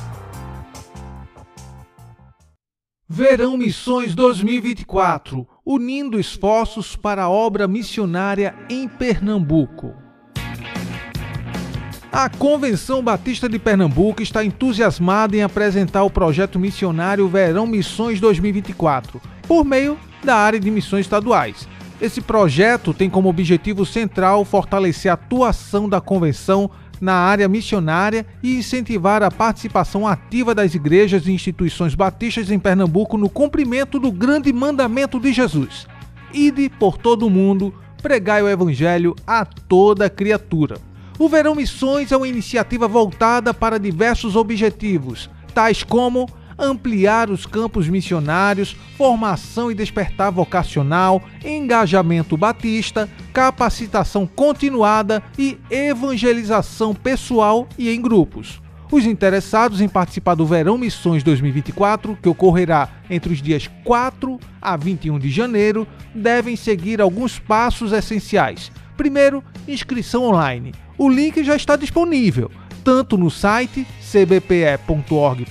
Verão 3.08 3.58
Missões 3.58 4.13
2024 4.13 5.47
unindo 5.65 6.17
esforços 6.17 6.95
para 6.95 7.23
a 7.23 7.30
obra 7.30 7.67
missionária 7.67 8.56
em 8.69 8.88
Pernambuco. 8.88 9.93
A 12.10 12.30
Convenção 12.30 13.03
Batista 13.03 13.49
de 13.49 13.60
Pernambuco 13.60 14.21
está 14.21 14.45
entusiasmada 14.45 15.36
em 15.36 15.43
apresentar 15.43 16.03
o 16.03 16.10
projeto 16.10 16.58
missionário 16.58 17.27
Verão 17.27 17.67
Missões 17.67 18.21
2024, 18.21 19.21
por 19.45 19.65
meio 19.65 19.99
da 20.23 20.36
área 20.36 20.60
de 20.60 20.71
missões 20.71 21.06
estaduais. 21.06 21.67
Esse 21.99 22.21
projeto 22.21 22.93
tem 22.93 23.10
como 23.10 23.27
objetivo 23.27 23.83
central 23.83 24.45
fortalecer 24.45 25.10
a 25.10 25.15
atuação 25.15 25.89
da 25.89 25.99
convenção 25.99 26.69
na 27.01 27.13
área 27.13 27.47
missionária 27.47 28.25
e 28.41 28.57
incentivar 28.57 29.23
a 29.23 29.31
participação 29.31 30.07
ativa 30.07 30.53
das 30.53 30.75
igrejas 30.75 31.25
e 31.25 31.31
instituições 31.31 31.95
batistas 31.95 32.51
em 32.51 32.60
Pernambuco 32.60 33.17
no 33.17 33.29
cumprimento 33.29 33.99
do 33.99 34.12
grande 34.12 34.53
mandamento 34.53 35.19
de 35.19 35.33
Jesus: 35.33 35.88
Ide 36.31 36.69
por 36.69 36.99
todo 36.99 37.25
o 37.25 37.31
mundo, 37.31 37.73
pregai 38.01 38.43
o 38.43 38.49
evangelho 38.49 39.15
a 39.25 39.43
toda 39.43 40.10
criatura. 40.10 40.77
O 41.17 41.27
Verão 41.27 41.55
Missões 41.55 42.12
é 42.12 42.17
uma 42.17 42.27
iniciativa 42.27 42.88
voltada 42.88 43.55
para 43.55 43.79
diversos 43.79 44.36
objetivos, 44.36 45.31
tais 45.51 45.81
como 45.81 46.29
ampliar 46.58 47.30
os 47.30 47.46
campos 47.46 47.88
missionários, 47.88 48.76
formação 48.98 49.72
e 49.72 49.76
despertar 49.76 50.32
vocacional, 50.32 51.22
engajamento 51.43 52.36
batista, 52.36 53.10
capacitação 53.34 54.26
continuada 54.26 55.22
e 55.38 55.58
evangelização 55.70 56.93
pessoal 56.93 57.67
e 57.78 57.89
em 57.89 58.02
grupos. 58.02 58.62
Os 58.89 59.06
interessados 59.06 59.82
em 59.82 59.89
participar 59.89 60.36
do 60.36 60.46
Verão 60.46 60.78
Missões 60.78 61.22
2024, 61.22 62.17
que 62.22 62.30
ocorrerá 62.30 62.89
entre 63.10 63.34
os 63.34 63.41
dias 63.41 63.70
4 63.84 64.39
a 64.62 64.78
21 64.78 65.20
de 65.20 65.30
janeiro, 65.30 65.86
devem 66.15 66.56
seguir 66.56 67.02
alguns 67.02 67.38
passos 67.38 67.91
essenciais. 67.91 68.72
Primeiro, 68.96 69.43
inscrição 69.67 70.24
online. 70.24 70.74
O 70.98 71.10
link 71.10 71.43
já 71.43 71.56
está 71.56 71.76
disponível, 71.76 72.50
tanto 72.84 73.17
no 73.17 73.30
site 73.30 73.86
cbpe.org.br 74.02 75.48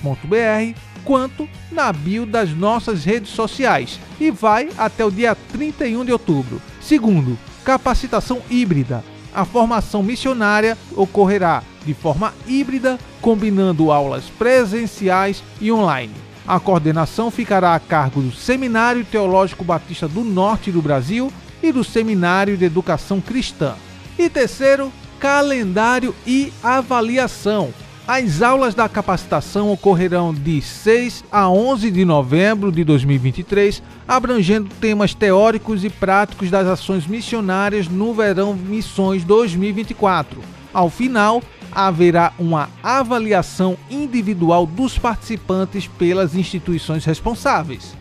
quanto 1.07 1.47
na 1.71 1.93
bio 1.93 2.25
das 2.25 2.49
nossas 2.49 3.05
redes 3.05 3.31
sociais 3.31 3.97
e 4.19 4.29
vai 4.29 4.67
até 4.77 5.05
o 5.05 5.09
dia 5.09 5.37
31 5.53 6.03
de 6.03 6.11
outubro. 6.11 6.61
Segundo, 6.81 7.39
capacitação 7.63 8.41
híbrida. 8.49 9.01
A 9.33 9.45
formação 9.45 10.03
missionária 10.03 10.77
ocorrerá 10.93 11.63
de 11.85 11.93
forma 11.93 12.33
híbrida, 12.45 12.99
combinando 13.21 13.89
aulas 13.89 14.25
presenciais 14.37 15.41
e 15.61 15.71
online. 15.71 16.13
A 16.45 16.59
coordenação 16.59 17.31
ficará 17.31 17.73
a 17.73 17.79
cargo 17.79 18.21
do 18.21 18.33
Seminário 18.33 19.05
Teológico 19.05 19.63
Batista 19.63 20.09
do 20.09 20.25
Norte 20.25 20.73
do 20.73 20.81
Brasil 20.81 21.31
e 21.63 21.71
do 21.71 21.85
Seminário 21.85 22.57
de 22.57 22.65
Educação 22.65 23.21
Cristã. 23.21 23.75
E 24.19 24.29
terceiro, 24.29 24.91
calendário 25.19 26.13
e 26.25 26.51
avaliação. 26.61 27.73
As 28.07 28.41
aulas 28.41 28.73
da 28.73 28.87
capacitação 28.87 29.69
ocorrerão 29.69 30.33
de 30.33 30.61
6 30.61 31.25
a 31.29 31.49
11 31.49 31.91
de 31.91 32.05
novembro 32.05 32.71
de 32.71 32.81
2023, 32.85 33.83
abrangendo 34.07 34.69
temas 34.79 35.13
teóricos 35.13 35.83
e 35.83 35.89
práticos 35.89 36.49
das 36.49 36.65
ações 36.67 37.05
missionárias 37.05 37.89
no 37.89 38.13
Verão 38.13 38.53
Missões 38.53 39.25
2024. 39.25 40.39
Ao 40.73 40.89
final, 40.89 41.43
haverá 41.69 42.31
uma 42.39 42.69
avaliação 42.81 43.77
individual 43.91 44.65
dos 44.65 44.97
participantes 44.97 45.85
pelas 45.85 46.33
instituições 46.33 47.03
responsáveis 47.03 47.93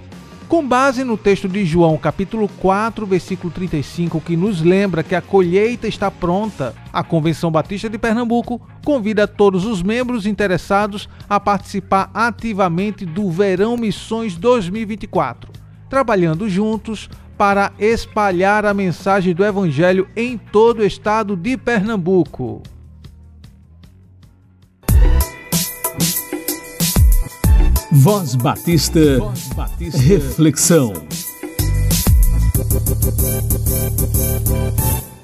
com 0.49 0.67
base 0.67 1.03
no 1.03 1.17
texto 1.17 1.49
de 1.49 1.65
João, 1.65 1.99
capítulo 1.99 2.49
4, 2.61 3.05
versículo 3.05 3.53
35, 3.53 4.21
que 4.21 4.37
nos 4.37 4.63
lembra 4.63 5.03
que 5.03 5.15
a 5.15 5.21
colheita 5.21 5.89
está 5.89 6.11
pronta, 6.11 6.75
a 6.93 7.03
Convenção 7.03 7.51
Batista 7.51 7.91
de 7.91 7.99
Pernambuco 7.99 8.61
convida 8.85 9.27
todos 9.27 9.65
os 9.65 9.83
membros 9.83 10.25
interessados 10.25 11.09
a 11.29 11.41
participar 11.41 12.11
ativamente 12.15 13.05
do 13.05 13.29
Verão 13.31 13.77
Missões 13.77 14.37
2024, 14.37 15.53
trabalhando 15.91 16.49
juntos 16.49 17.11
para 17.37 17.73
espalhar 17.79 18.65
a 18.65 18.73
mensagem 18.73 19.35
do 19.35 19.45
Evangelho 19.45 20.09
em 20.15 20.39
todo 20.39 20.81
o 20.81 20.87
estado 20.87 21.37
de 21.37 21.57
Pernambuco. 21.57 22.63
Voz 27.99 28.35
Batista, 28.35 29.19
Voz 29.19 29.49
Batista. 29.55 29.99
Reflexão. 29.99 30.93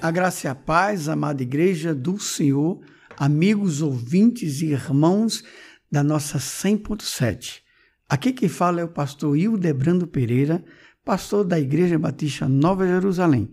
A 0.00 0.10
graça 0.10 0.46
e 0.46 0.50
a 0.50 0.54
paz, 0.54 1.06
amada 1.06 1.42
igreja 1.42 1.94
do 1.94 2.18
Senhor, 2.18 2.80
amigos, 3.18 3.82
ouvintes 3.82 4.62
e 4.62 4.68
irmãos 4.72 5.44
da 5.90 6.02
nossa 6.02 6.38
100.7. 6.38 7.60
Aqui 8.08 8.32
quem 8.32 8.48
fala 8.48 8.80
é 8.80 8.84
o 8.84 8.88
pastor 8.88 9.36
Hildebrando 9.36 10.06
Pereira, 10.06 10.64
pastor 11.04 11.44
da 11.44 11.60
Igreja 11.60 11.98
Batista 11.98 12.48
Nova 12.48 12.86
Jerusalém. 12.86 13.50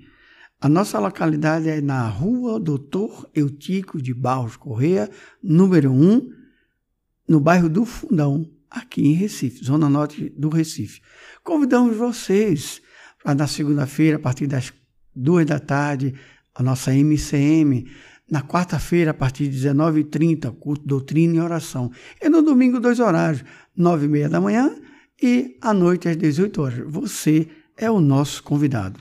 A 0.61 0.69
nossa 0.69 0.97
localidade 0.97 1.67
é 1.67 1.81
na 1.81 2.07
rua 2.07 2.57
Doutor 2.57 3.29
Eutico 3.35 4.01
de 4.01 4.13
Barros 4.13 4.55
Correia, 4.55 5.09
número 5.43 5.91
1, 5.91 6.29
no 7.27 7.39
bairro 7.39 7.69
do 7.69 7.85
Fundão, 7.85 8.49
aqui 8.69 9.07
em 9.07 9.13
Recife, 9.13 9.63
zona 9.63 9.89
norte 9.89 10.29
do 10.37 10.49
Recife. 10.49 11.01
Convidamos 11.43 11.95
vocês 11.95 12.81
para 13.23 13.35
na 13.35 13.47
segunda-feira, 13.47 14.17
a 14.17 14.19
partir 14.19 14.47
das 14.47 14.71
duas 15.15 15.45
da 15.45 15.59
tarde, 15.59 16.13
a 16.55 16.63
nossa 16.63 16.93
MCM. 16.93 17.89
Na 18.29 18.43
quarta-feira, 18.43 19.11
a 19.11 19.13
partir 19.13 19.47
de 19.47 19.67
19h30, 19.67 20.51
culto 20.59 20.85
doutrina 20.85 21.35
e 21.35 21.39
oração. 21.39 21.91
E 22.21 22.29
no 22.29 22.43
domingo, 22.43 22.79
dois 22.79 22.99
horários, 22.99 23.43
9h30 23.77 24.29
da 24.29 24.39
manhã 24.39 24.75
e 25.21 25.57
à 25.61 25.73
noite 25.73 26.07
às 26.07 26.15
18 26.15 26.61
horas. 26.61 26.79
Você 26.87 27.47
é 27.75 27.89
o 27.89 27.99
nosso 27.99 28.43
convidado. 28.43 28.99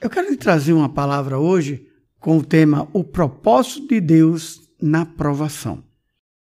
Eu 0.00 0.08
quero 0.08 0.30
lhe 0.30 0.36
trazer 0.36 0.72
uma 0.72 0.88
palavra 0.88 1.38
hoje 1.38 1.86
com 2.18 2.38
o 2.38 2.44
tema 2.44 2.88
O 2.92 3.04
propósito 3.04 3.88
de 3.88 4.00
Deus 4.00 4.62
na 4.80 5.04
provação. 5.04 5.84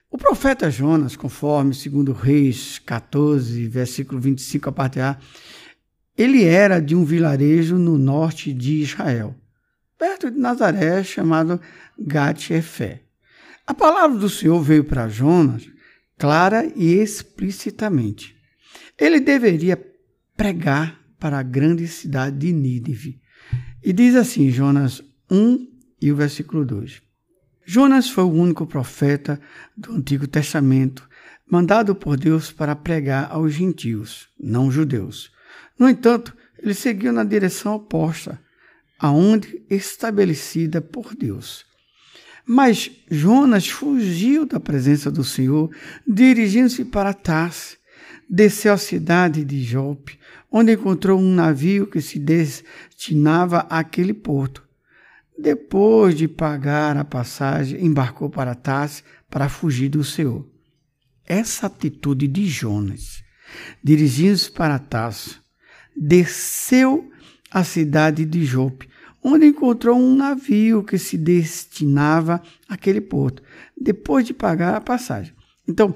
O 0.09 0.17
profeta 0.17 0.69
Jonas, 0.69 1.15
conforme 1.15 1.73
segundo 1.73 2.13
Reis 2.13 2.79
14, 2.79 3.67
versículo 3.67 4.21
25 4.21 4.69
a 4.69 4.71
parte 4.71 4.99
A, 4.99 5.17
ele 6.17 6.45
era 6.45 6.79
de 6.79 6.95
um 6.95 7.03
vilarejo 7.03 7.77
no 7.77 7.97
norte 7.97 8.53
de 8.53 8.81
Israel, 8.81 9.35
perto 9.97 10.31
de 10.31 10.39
Nazaré, 10.39 11.03
chamado 11.03 11.59
Gat-Efé. 11.99 13.01
A 13.67 13.73
palavra 13.73 14.17
do 14.17 14.29
Senhor 14.29 14.61
veio 14.61 14.83
para 14.83 15.09
Jonas 15.09 15.67
clara 16.17 16.71
e 16.75 16.93
explicitamente. 16.93 18.35
Ele 18.97 19.19
deveria 19.19 19.83
pregar 20.37 20.99
para 21.19 21.39
a 21.39 21.43
grande 21.43 21.87
cidade 21.87 22.37
de 22.37 22.53
Nínive, 22.53 23.19
e 23.83 23.93
diz 23.93 24.15
assim, 24.15 24.49
Jonas 24.49 25.03
1 25.29 25.67
e 26.01 26.11
o 26.11 26.15
versículo 26.15 26.65
2. 26.65 27.01
Jonas 27.65 28.09
foi 28.09 28.23
o 28.23 28.31
único 28.31 28.67
profeta 28.67 29.39
do 29.75 29.93
Antigo 29.93 30.27
Testamento 30.27 31.07
mandado 31.49 31.95
por 31.95 32.17
Deus 32.17 32.51
para 32.51 32.75
pregar 32.75 33.31
aos 33.31 33.53
gentios, 33.53 34.27
não 34.39 34.71
judeus. 34.71 35.31
No 35.77 35.89
entanto, 35.89 36.35
ele 36.59 36.73
seguiu 36.73 37.11
na 37.11 37.23
direção 37.23 37.75
oposta, 37.75 38.39
aonde 38.99 39.63
estabelecida 39.69 40.81
por 40.81 41.15
Deus. 41.15 41.65
Mas 42.45 42.91
Jonas 43.09 43.67
fugiu 43.67 44.45
da 44.45 44.59
presença 44.59 45.09
do 45.09 45.23
Senhor, 45.23 45.69
dirigindo-se 46.07 46.85
para 46.85 47.13
Tarse, 47.13 47.77
desceu 48.29 48.73
à 48.73 48.77
cidade 48.77 49.43
de 49.43 49.63
Jope, 49.63 50.19
onde 50.51 50.73
encontrou 50.73 51.19
um 51.19 51.33
navio 51.33 51.87
que 51.87 52.01
se 52.01 52.19
destinava 52.19 53.59
àquele 53.69 54.13
porto. 54.13 54.64
Depois 55.37 56.15
de 56.15 56.27
pagar 56.27 56.95
a 56.97 57.03
passagem, 57.03 57.83
embarcou 57.85 58.29
para 58.29 58.55
Tarsis 58.55 59.03
para 59.29 59.49
fugir 59.49 59.89
do 59.89 60.03
Senhor. 60.03 60.47
Essa 61.25 61.67
atitude 61.67 62.27
de 62.27 62.47
Jonas, 62.47 63.23
dirigindo-se 63.83 64.51
para 64.51 64.79
Tarso, 64.79 65.41
desceu 65.95 67.09
à 67.51 67.63
cidade 67.63 68.25
de 68.25 68.45
Jope, 68.45 68.87
onde 69.23 69.47
encontrou 69.47 69.97
um 69.97 70.15
navio 70.15 70.83
que 70.83 70.97
se 70.97 71.17
destinava 71.17 72.41
àquele 72.69 73.01
porto, 73.01 73.41
depois 73.79 74.25
de 74.25 74.33
pagar 74.33 74.75
a 74.75 74.81
passagem. 74.81 75.33
Então, 75.67 75.95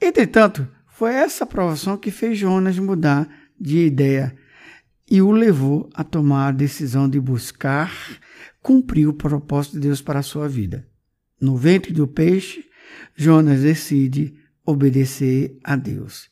entretanto, 0.00 0.66
foi 0.86 1.12
essa 1.12 1.44
provação 1.44 1.96
que 1.96 2.10
fez 2.10 2.38
Jonas 2.38 2.78
mudar 2.78 3.28
de 3.60 3.78
ideia 3.78 4.36
e 5.10 5.20
o 5.22 5.30
levou 5.30 5.88
a 5.94 6.04
tomar 6.04 6.48
a 6.48 6.52
decisão 6.52 7.08
de 7.08 7.18
buscar 7.18 7.90
cumprir 8.62 9.08
o 9.08 9.14
propósito 9.14 9.74
de 9.74 9.80
Deus 9.80 10.00
para 10.00 10.20
a 10.20 10.22
sua 10.22 10.48
vida. 10.48 10.86
No 11.40 11.56
ventre 11.56 11.92
do 11.92 12.06
peixe, 12.06 12.64
Jonas 13.14 13.62
decide 13.62 14.34
obedecer 14.64 15.58
a 15.62 15.76
Deus. 15.76 16.28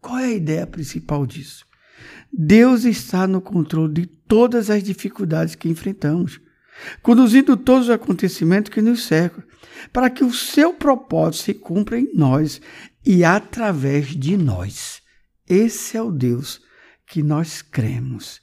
Qual 0.00 0.18
é 0.18 0.26
a 0.26 0.32
ideia 0.32 0.66
principal 0.66 1.26
disso? 1.26 1.66
Deus 2.32 2.84
está 2.84 3.26
no 3.26 3.40
controle 3.40 3.92
de 3.92 4.06
todas 4.06 4.70
as 4.70 4.82
dificuldades 4.82 5.54
que 5.54 5.68
enfrentamos, 5.68 6.40
conduzindo 7.02 7.56
todos 7.56 7.88
os 7.88 7.90
acontecimentos 7.90 8.72
que 8.72 8.82
nos 8.82 9.04
cercam, 9.04 9.44
para 9.92 10.10
que 10.10 10.24
o 10.24 10.32
seu 10.32 10.74
propósito 10.74 11.44
se 11.44 11.54
cumpra 11.54 11.98
em 11.98 12.10
nós 12.14 12.60
e 13.04 13.24
através 13.24 14.08
de 14.08 14.36
nós. 14.36 15.02
Esse 15.48 15.96
é 15.96 16.02
o 16.02 16.10
Deus 16.10 16.60
que 17.06 17.22
nós 17.22 17.62
cremos. 17.62 18.40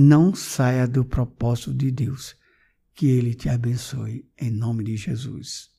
Não 0.00 0.32
saia 0.32 0.86
do 0.86 1.04
propósito 1.04 1.74
de 1.74 1.90
Deus. 1.90 2.36
Que 2.94 3.10
Ele 3.10 3.34
te 3.34 3.48
abençoe, 3.48 4.24
em 4.40 4.48
nome 4.48 4.84
de 4.84 4.96
Jesus. 4.96 5.70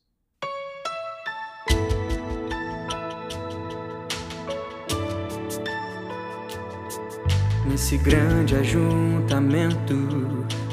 Nesse 7.66 7.98
grande 8.00 8.58
ajuntamento, 8.58 9.96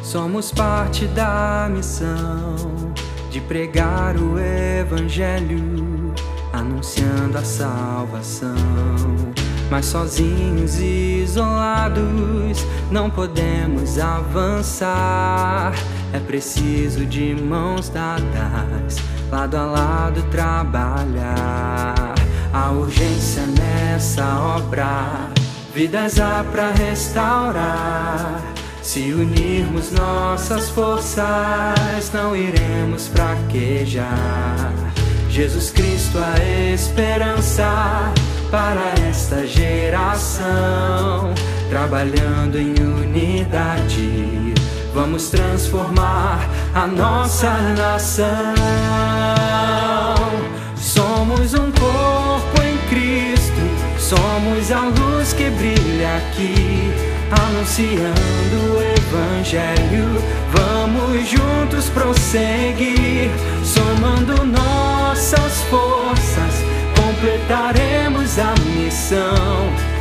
somos 0.03 0.51
parte 0.51 1.07
da 1.07 1.71
missão 1.73 2.93
de 3.31 3.41
pregar 3.43 4.17
o 4.17 4.41
Evangelho 4.41 6.13
anunciando 6.53 7.39
a 7.39 7.45
salvação. 7.45 9.36
Mas 9.71 9.87
sozinhos 9.87 10.79
e 10.79 11.23
isolados 11.23 12.65
não 12.91 13.11
podemos 13.11 13.99
avançar. 13.99 15.73
É 16.13 16.21
preciso 16.21 17.05
de 17.05 17.35
mãos 17.35 17.89
dadas, 17.89 18.99
lado 19.31 19.57
a 19.57 19.67
lado 19.67 20.23
trabalhar. 20.31 22.15
A 22.53 22.71
urgência 22.71 23.43
nessa 23.47 24.25
obra, 24.39 25.29
vidas 25.75 26.21
há 26.21 26.45
para 26.51 26.71
restaurar. 26.71 28.41
Se 28.83 29.13
unirmos 29.13 29.91
nossas 29.91 30.71
forças, 30.71 32.11
não 32.15 32.37
iremos 32.37 33.09
fraquejar. 33.09 34.73
Jesus 35.29 35.71
Cristo, 35.71 36.19
a 36.19 36.73
esperança 36.73 38.15
para 38.51 38.93
esta 39.09 39.47
geração, 39.47 40.45
trabalhando 41.69 42.59
em 42.59 42.75
unidade. 42.75 44.55
Vamos 44.95 45.29
transformar 45.29 46.49
a 46.75 46.87
nossa 46.87 47.51
nação. 47.77 48.27
Somos 50.77 51.55
um 51.55 51.71
corpo 51.73 52.63
em 52.63 52.77
Cristo, 52.89 53.61
somos 53.99 54.73
a 54.73 54.81
luz 54.81 55.33
que 55.33 55.51
brilha 55.51 56.17
aqui, 56.17 56.93
anunciando 57.49 58.75
o 58.75 58.83
Evangelho. 58.83 60.23
Vamos 60.53 61.29
juntos 61.29 61.89
prosseguir, 61.91 63.31
somando 63.65 64.45
nossas 64.47 65.63
forças 65.65 66.67
completaremos 67.17 68.26
a 68.39 68.55
missão 68.71 69.35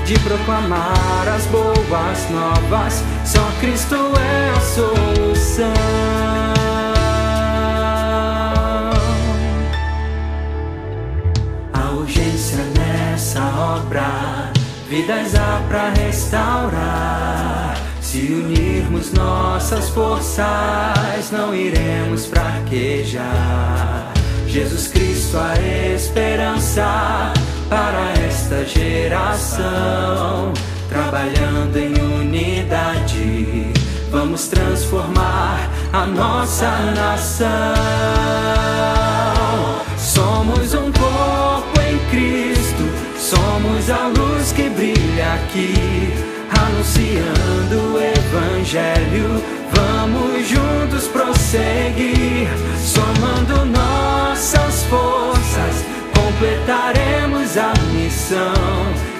de 0.05 0.19
proclamar 0.19 1.27
as 1.27 1.45
boas 1.45 2.29
novas. 2.29 3.03
Só 3.23 3.41
Cristo 3.59 3.95
é 3.95 4.49
a 4.49 4.59
solução. 4.59 5.73
A 11.73 11.91
urgência 11.91 12.57
nessa 12.77 13.41
obra, 13.57 14.51
vidas 14.89 15.35
há 15.35 15.61
para 15.69 15.89
restaurar. 15.91 17.77
Se 18.01 18.19
unirmos 18.19 19.13
nossas 19.13 19.89
forças, 19.89 21.31
não 21.31 21.55
iremos 21.55 22.25
fraquejar. 22.25 24.11
Jesus 24.47 24.87
Cristo, 24.87 25.37
a 25.37 25.59
esperança 25.93 27.33
para 27.75 28.13
esta 28.25 28.63
geração. 28.63 30.53
Trabalhando 30.87 31.75
em 31.75 31.93
unidade, 32.21 33.73
vamos 34.09 34.47
transformar 34.47 35.69
a 35.91 36.05
nossa 36.05 36.69
nação. 36.95 37.47
Somos 39.97 40.73
um 40.73 40.89
corpo 40.93 41.81
em 41.81 41.99
Cristo, 42.11 42.83
somos 43.19 43.89
a 43.89 44.07
luz 44.07 44.53
que 44.53 44.69
brilha 44.69 45.33
aqui, 45.33 45.73
anunciando 46.65 47.93
o 47.93 47.99
Evangelho. 47.99 49.43
Vamos 49.73 50.47
juntos 50.47 51.07
prosseguir, 51.07 52.47
somando 52.79 53.65
nossas 53.65 54.83
forças 54.83 55.94
completaremos 56.35 57.57
a 57.57 57.73
missão 57.93 58.53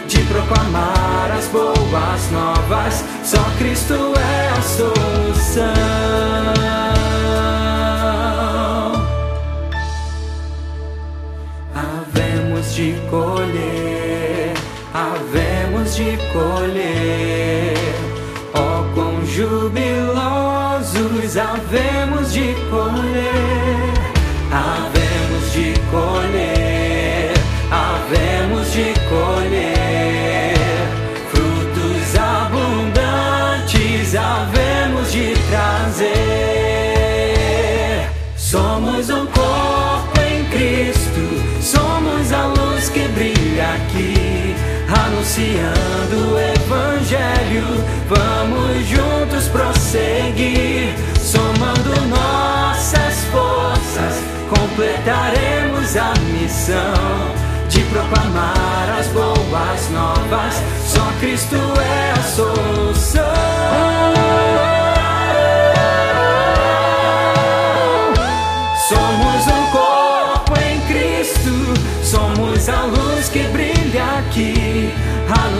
de 0.08 0.20
proclamar 0.24 1.32
as 1.38 1.48
boas 1.48 2.32
novas. 2.32 3.06
Só 3.24 3.42
Cristo 3.58 4.14
é 4.18 4.50
a 4.50 4.62
solução. 4.62 5.64
Havemos 11.74 12.76
de 12.76 12.96
colher, 13.10 14.54
havemos 14.94 15.96
de 15.96 16.18
colher. 16.34 17.96
Ó, 18.54 18.82
oh, 18.82 18.86
jubilosos 19.26 21.38
havemos 21.38 22.34
de 22.34 22.54
colher, 22.70 23.65
anunciando 45.36 46.34
o 46.34 46.40
Evangelho. 46.40 47.84
Vamos 48.08 48.88
juntos 48.88 49.48
prosseguir, 49.50 50.96
somando 51.20 51.90
nossas 52.08 53.26
forças, 53.32 54.24
completaremos 54.50 55.98
a 55.98 56.14
missão 56.32 57.36
de 57.70 57.82
proclamar 57.84 58.96
as 58.98 59.08
boas 59.08 59.90
novas. 59.92 60.54
Só 60.86 61.06
Cristo 61.20 61.56
é 61.56 62.12
a 62.12 62.24
solução. 62.24 63.24
Somos 68.88 69.35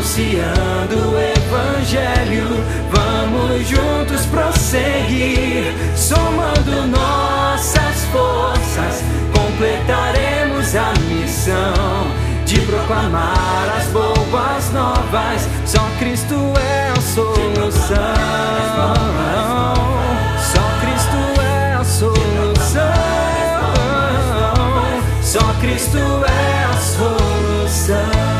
anunciando 0.06 1.10
o 1.10 1.18
Evangelho. 1.20 2.46
Vamos 2.92 3.68
juntos 3.68 4.26
prosseguir, 4.28 5.74
somando 5.96 6.88
nossas 6.88 8.06
forças, 8.12 9.04
completaremos 9.34 10.76
a 10.76 10.94
missão 11.10 12.08
de 12.46 12.60
proclamar 12.62 13.74
as 13.78 13.88
boas 13.88 14.72
novas. 14.72 15.50
Só 15.66 15.84
Cristo 15.98 16.36
é 16.60 16.92
a 16.92 17.02
solução. 17.02 17.96
Só 20.40 20.62
Cristo 20.82 21.42
é 21.42 21.74
a 21.74 21.84
solução. 21.84 22.94
Só 25.24 25.54
Cristo 25.60 25.98
é 25.98 26.64
a 26.64 26.78
solução. 26.78 28.35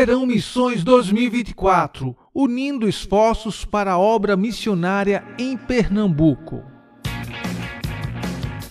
Verão 0.00 0.24
Missões 0.24 0.82
2024 0.82 2.16
unindo 2.34 2.88
esforços 2.88 3.66
para 3.66 3.92
a 3.92 3.98
obra 3.98 4.34
missionária 4.34 5.22
em 5.38 5.58
Pernambuco. 5.58 6.62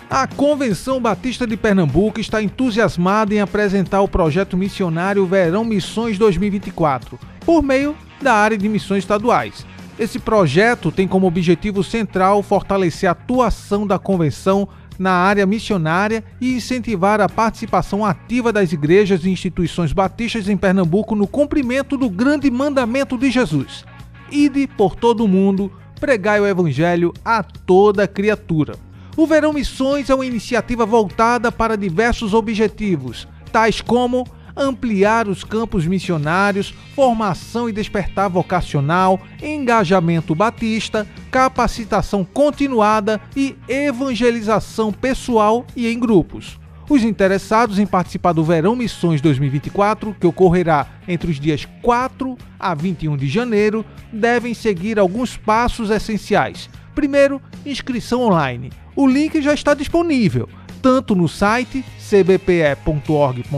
A 0.10 0.26
Convenção 0.26 1.00
Batista 1.00 1.46
de 1.46 1.56
Pernambuco 1.56 2.20
está 2.20 2.42
entusiasmada 2.42 3.32
em 3.32 3.42
apresentar 3.42 4.02
o 4.02 4.08
projeto 4.08 4.58
missionário 4.58 5.24
Verão 5.28 5.64
Missões 5.64 6.18
2024, 6.18 7.20
por 7.46 7.62
meio 7.62 7.96
da 8.20 8.34
área 8.34 8.58
de 8.58 8.68
missões 8.68 9.04
estaduais. 9.04 9.68
Esse 10.00 10.18
projeto 10.18 10.92
tem 10.92 11.08
como 11.08 11.28
objetivo 11.28 11.84
central 11.84 12.42
fortalecer 12.42 13.08
a 13.08 13.12
atuação 13.12 13.86
da 13.86 14.00
convenção 14.00 14.68
na 15.00 15.12
área 15.12 15.46
missionária 15.46 16.24
e 16.42 16.54
incentivar 16.54 17.22
a 17.22 17.30
participação 17.30 18.06
ativa 18.06 18.52
das 18.52 18.74
igrejas 18.74 19.24
e 19.24 19.30
instituições 19.30 19.94
batistas 19.94 20.50
em 20.50 20.58
Pernambuco 20.58 21.16
no 21.16 21.26
cumprimento 21.26 21.98
do 21.98 22.10
grande 22.10 22.52
mandamento 22.52 23.18
de 23.18 23.32
Jesus: 23.32 23.86
Ide 24.30 24.68
por 24.68 24.96
todo 24.96 25.24
o 25.24 25.28
mundo, 25.28 25.72
pregai 26.00 26.42
o 26.42 26.46
evangelho 26.46 27.14
a 27.24 27.42
toda 27.42 28.08
criatura. 28.08 28.76
O 29.16 29.26
Verão 29.26 29.54
Missões 29.54 30.10
é 30.10 30.16
uma 30.16 30.26
iniciativa 30.26 30.86
voltada 30.86 31.52
para 31.52 31.78
diversos 31.78 32.34
objetivos, 32.34 33.28
tais 33.52 33.82
como 33.82 34.26
ampliar 34.60 35.28
os 35.28 35.44
campos 35.44 35.88
missionários, 35.88 36.74
formação 36.94 37.70
e 37.70 37.72
despertar 37.72 38.30
vocacional, 38.30 39.20
engajamento 39.42 40.36
batista, 40.36 41.08
capacitação 41.32 42.26
continuada 42.26 43.22
e 43.36 43.56
evangelização 43.68 44.92
pessoal 44.92 45.66
e 45.76 45.88
em 45.88 45.98
grupos. 45.98 46.60
Os 46.90 47.04
interessados 47.04 47.78
em 47.78 47.86
participar 47.86 48.34
do 48.34 48.44
Verão 48.44 48.76
Missões 48.76 49.22
2024, 49.22 50.16
que 50.20 50.26
ocorrerá 50.26 50.88
entre 51.08 51.30
os 51.30 51.40
dias 51.40 51.68
4 51.84 52.36
a 52.60 52.74
21 52.74 53.16
de 53.16 53.28
janeiro, 53.28 53.86
devem 54.12 54.56
seguir 54.56 54.98
alguns 54.98 55.38
passos 55.38 55.92
essenciais. 55.92 56.68
Primeiro, 56.96 57.40
inscrição 57.64 58.24
online. 58.24 58.72
O 58.96 59.06
link 59.06 59.40
já 59.40 59.54
está 59.54 59.76
disponível, 59.76 60.50
tanto 60.82 61.16
no 61.16 61.28
site 61.28 61.84
cbpe.org.br 62.00 63.50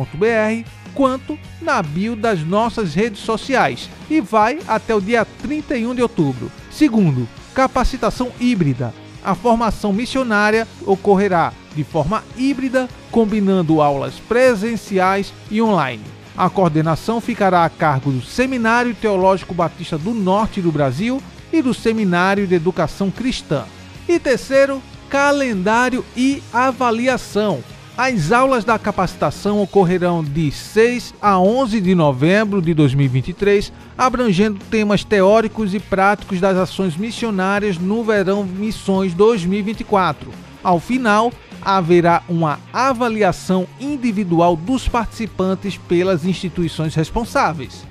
quanto 0.93 1.37
na 1.61 1.81
bio 1.81 2.15
das 2.15 2.41
nossas 2.41 2.93
redes 2.93 3.21
sociais 3.21 3.89
e 4.09 4.19
vai 4.19 4.59
até 4.67 4.93
o 4.93 5.01
dia 5.01 5.25
31 5.25 5.95
de 5.95 6.01
outubro. 6.01 6.51
Segundo, 6.69 7.27
capacitação 7.53 8.31
híbrida. 8.39 8.93
A 9.23 9.35
formação 9.35 9.93
missionária 9.93 10.67
ocorrerá 10.85 11.53
de 11.75 11.83
forma 11.83 12.23
híbrida, 12.35 12.89
combinando 13.11 13.81
aulas 13.81 14.15
presenciais 14.15 15.33
e 15.49 15.61
online. 15.61 16.03
A 16.35 16.49
coordenação 16.49 17.21
ficará 17.21 17.63
a 17.65 17.69
cargo 17.69 18.11
do 18.11 18.21
Seminário 18.21 18.95
Teológico 18.95 19.53
Batista 19.53 19.97
do 19.97 20.11
Norte 20.11 20.61
do 20.61 20.71
Brasil 20.71 21.21
e 21.51 21.61
do 21.61 21.73
Seminário 21.73 22.47
de 22.47 22.55
Educação 22.55 23.11
Cristã. 23.11 23.65
E 24.07 24.17
terceiro, 24.17 24.81
calendário 25.11 26.05
e 26.15 26.41
avaliação. 26.53 27.61
As 27.97 28.31
aulas 28.31 28.63
da 28.63 28.79
capacitação 28.79 29.61
ocorrerão 29.61 30.23
de 30.23 30.49
6 30.49 31.13
a 31.21 31.37
11 31.37 31.81
de 31.81 31.93
novembro 31.93 32.61
de 32.61 32.73
2023, 32.73 33.73
abrangendo 33.97 34.57
temas 34.71 35.03
teóricos 35.03 35.73
e 35.73 35.79
práticos 35.79 36.39
das 36.39 36.55
ações 36.55 36.95
missionárias 36.95 37.77
no 37.77 38.05
Verão 38.05 38.45
Missões 38.45 39.13
2024. 39.13 40.31
Ao 40.63 40.79
final, 40.79 41.33
haverá 41.61 42.23
uma 42.29 42.57
avaliação 42.71 43.67
individual 43.81 44.55
dos 44.55 44.87
participantes 44.87 45.75
pelas 45.77 46.23
instituições 46.23 46.95
responsáveis. 46.95 47.90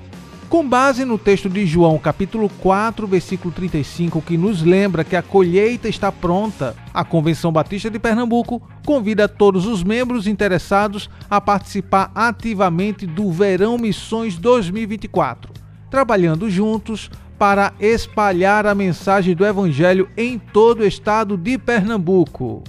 Com 0.51 0.67
base 0.67 1.05
no 1.05 1.17
texto 1.17 1.47
de 1.47 1.65
João, 1.65 1.97
capítulo 1.97 2.49
4, 2.59 3.07
versículo 3.07 3.53
35, 3.53 4.21
que 4.21 4.35
nos 4.35 4.61
lembra 4.61 5.05
que 5.05 5.15
a 5.15 5.21
colheita 5.21 5.87
está 5.87 6.11
pronta, 6.11 6.75
a 6.93 7.05
Convenção 7.05 7.53
Batista 7.53 7.89
de 7.89 7.97
Pernambuco 7.97 8.61
convida 8.85 9.29
todos 9.29 9.65
os 9.65 9.81
membros 9.81 10.27
interessados 10.27 11.09
a 11.29 11.39
participar 11.39 12.11
ativamente 12.13 13.07
do 13.07 13.31
Verão 13.31 13.77
Missões 13.77 14.35
2024, 14.35 15.53
trabalhando 15.89 16.49
juntos 16.49 17.09
para 17.39 17.71
espalhar 17.79 18.67
a 18.67 18.75
mensagem 18.75 19.33
do 19.33 19.45
Evangelho 19.45 20.09
em 20.17 20.37
todo 20.37 20.81
o 20.81 20.85
estado 20.85 21.37
de 21.37 21.57
Pernambuco. 21.57 22.61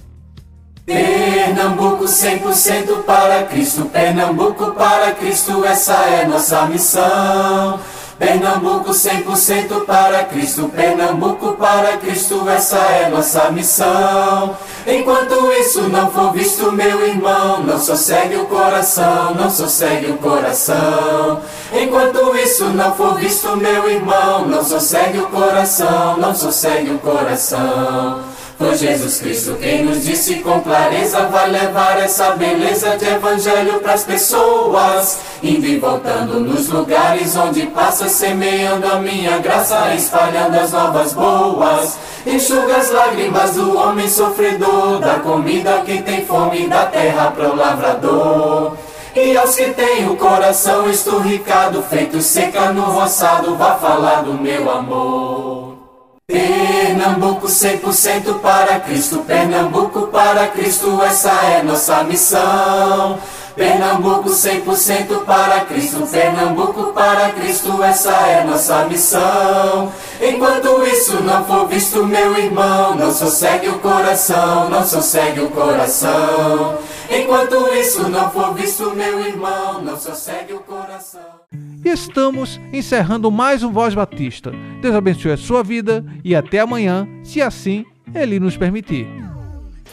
Pernambuco 0.85 2.03
100% 2.03 3.03
para 3.05 3.43
Cristo, 3.43 3.85
Pernambuco 3.85 4.71
para 4.71 5.13
Cristo, 5.13 5.63
essa 5.63 5.93
é 5.93 6.27
nossa 6.27 6.65
missão. 6.65 7.79
Pernambuco 8.19 8.91
100% 8.91 9.85
para 9.85 10.25
Cristo, 10.25 10.69
Pernambuco 10.69 11.53
para 11.53 11.97
Cristo, 11.97 12.47
essa 12.49 12.77
é 12.77 13.09
nossa 13.09 13.49
missão. 13.51 14.57
Enquanto 14.85 15.51
isso 15.53 15.83
não 15.83 16.11
for 16.11 16.33
visto, 16.33 16.71
meu 16.71 17.07
irmão, 17.07 17.63
não 17.63 17.79
sossegue 17.79 18.35
o 18.35 18.45
coração, 18.45 19.33
não 19.35 19.49
sossegue 19.49 20.11
o 20.11 20.17
coração. 20.17 21.41
Enquanto 21.73 22.35
isso 22.35 22.65
não 22.65 22.93
for 22.93 23.15
visto, 23.15 23.55
meu 23.55 23.89
irmão, 23.89 24.45
não 24.47 24.63
sossegue 24.63 25.19
o 25.19 25.27
coração, 25.27 26.17
não 26.17 26.35
sossegue 26.35 26.91
o 26.91 26.99
coração. 26.99 28.32
Foi 28.57 28.77
Jesus 28.77 29.19
Cristo 29.19 29.57
quem 29.59 29.83
nos 29.83 30.05
disse 30.05 30.35
com 30.35 30.61
clareza 30.61 31.27
vai 31.27 31.49
levar 31.49 31.99
essa 31.99 32.31
beleza 32.31 32.95
de 32.97 33.05
evangelho 33.05 33.79
pras 33.79 34.03
pessoas, 34.03 35.19
indo 35.41 35.65
e 35.65 35.77
voltando 35.79 36.39
nos 36.39 36.69
lugares 36.69 37.35
onde 37.35 37.65
passa, 37.67 38.07
semeando 38.07 38.87
a 38.87 38.95
minha 38.99 39.39
graça, 39.39 39.93
espalhando 39.95 40.55
as 40.59 40.71
novas 40.71 41.13
boas. 41.13 41.97
Enxuga 42.25 42.77
as 42.77 42.91
lágrimas 42.91 43.55
do 43.55 43.77
homem 43.77 44.07
sofredor, 44.07 44.99
da 44.99 45.15
comida 45.15 45.81
que 45.85 46.01
tem 46.01 46.25
fome 46.25 46.67
da 46.67 46.85
terra 46.85 47.31
pro 47.31 47.55
lavrador. 47.55 48.77
E 49.15 49.35
aos 49.35 49.55
que 49.55 49.69
têm 49.71 50.09
o 50.09 50.15
coração 50.15 50.89
esturricado, 50.89 51.83
feito 51.83 52.21
seca 52.21 52.71
no 52.71 52.83
roçado, 52.83 53.55
vá 53.55 53.75
falar 53.75 54.23
do 54.23 54.33
meu 54.33 54.71
amor. 54.71 55.72
Pernambuco 56.33 57.45
100% 57.45 58.39
para 58.39 58.79
Cristo, 58.79 59.19
Pernambuco 59.19 60.07
para 60.07 60.47
Cristo, 60.47 60.99
essa 61.03 61.29
é 61.29 61.61
nossa 61.61 62.03
missão. 62.03 63.19
Pernambuco 63.55 64.29
100% 64.29 65.25
para 65.25 65.61
Cristo, 65.65 66.07
Pernambuco 66.07 66.91
para 66.93 67.29
Cristo, 67.31 67.83
essa 67.83 68.11
é 68.11 68.43
nossa 68.43 68.85
missão. 68.85 69.91
Enquanto 70.19 70.83
isso 70.85 71.21
não 71.21 71.45
for 71.45 71.67
visto, 71.67 72.05
meu 72.05 72.35
irmão, 72.37 72.95
não 72.95 73.11
sossegue 73.11 73.69
o 73.69 73.79
coração, 73.79 74.69
não 74.69 74.83
sossegue 74.83 75.41
o 75.41 75.49
coração. 75.49 76.77
Enquanto 77.09 77.71
isso 77.73 78.09
não 78.09 78.31
for 78.31 78.55
visto, 78.55 78.89
meu 78.95 79.19
irmão, 79.19 79.81
não 79.83 79.99
sossegue 79.99 80.53
o 80.53 80.59
coração. 80.59 81.21
E 81.85 81.89
estamos 81.89 82.59
encerrando 82.71 83.29
mais 83.29 83.61
um 83.61 83.71
Voz 83.71 83.93
Batista. 83.93 84.51
Deus 84.81 84.95
abençoe 84.95 85.33
a 85.33 85.37
sua 85.37 85.61
vida 85.61 86.03
e 86.23 86.35
até 86.35 86.59
amanhã, 86.59 87.07
se 87.23 87.41
assim 87.41 87.85
Ele 88.15 88.39
nos 88.39 88.57
permitir. 88.57 89.32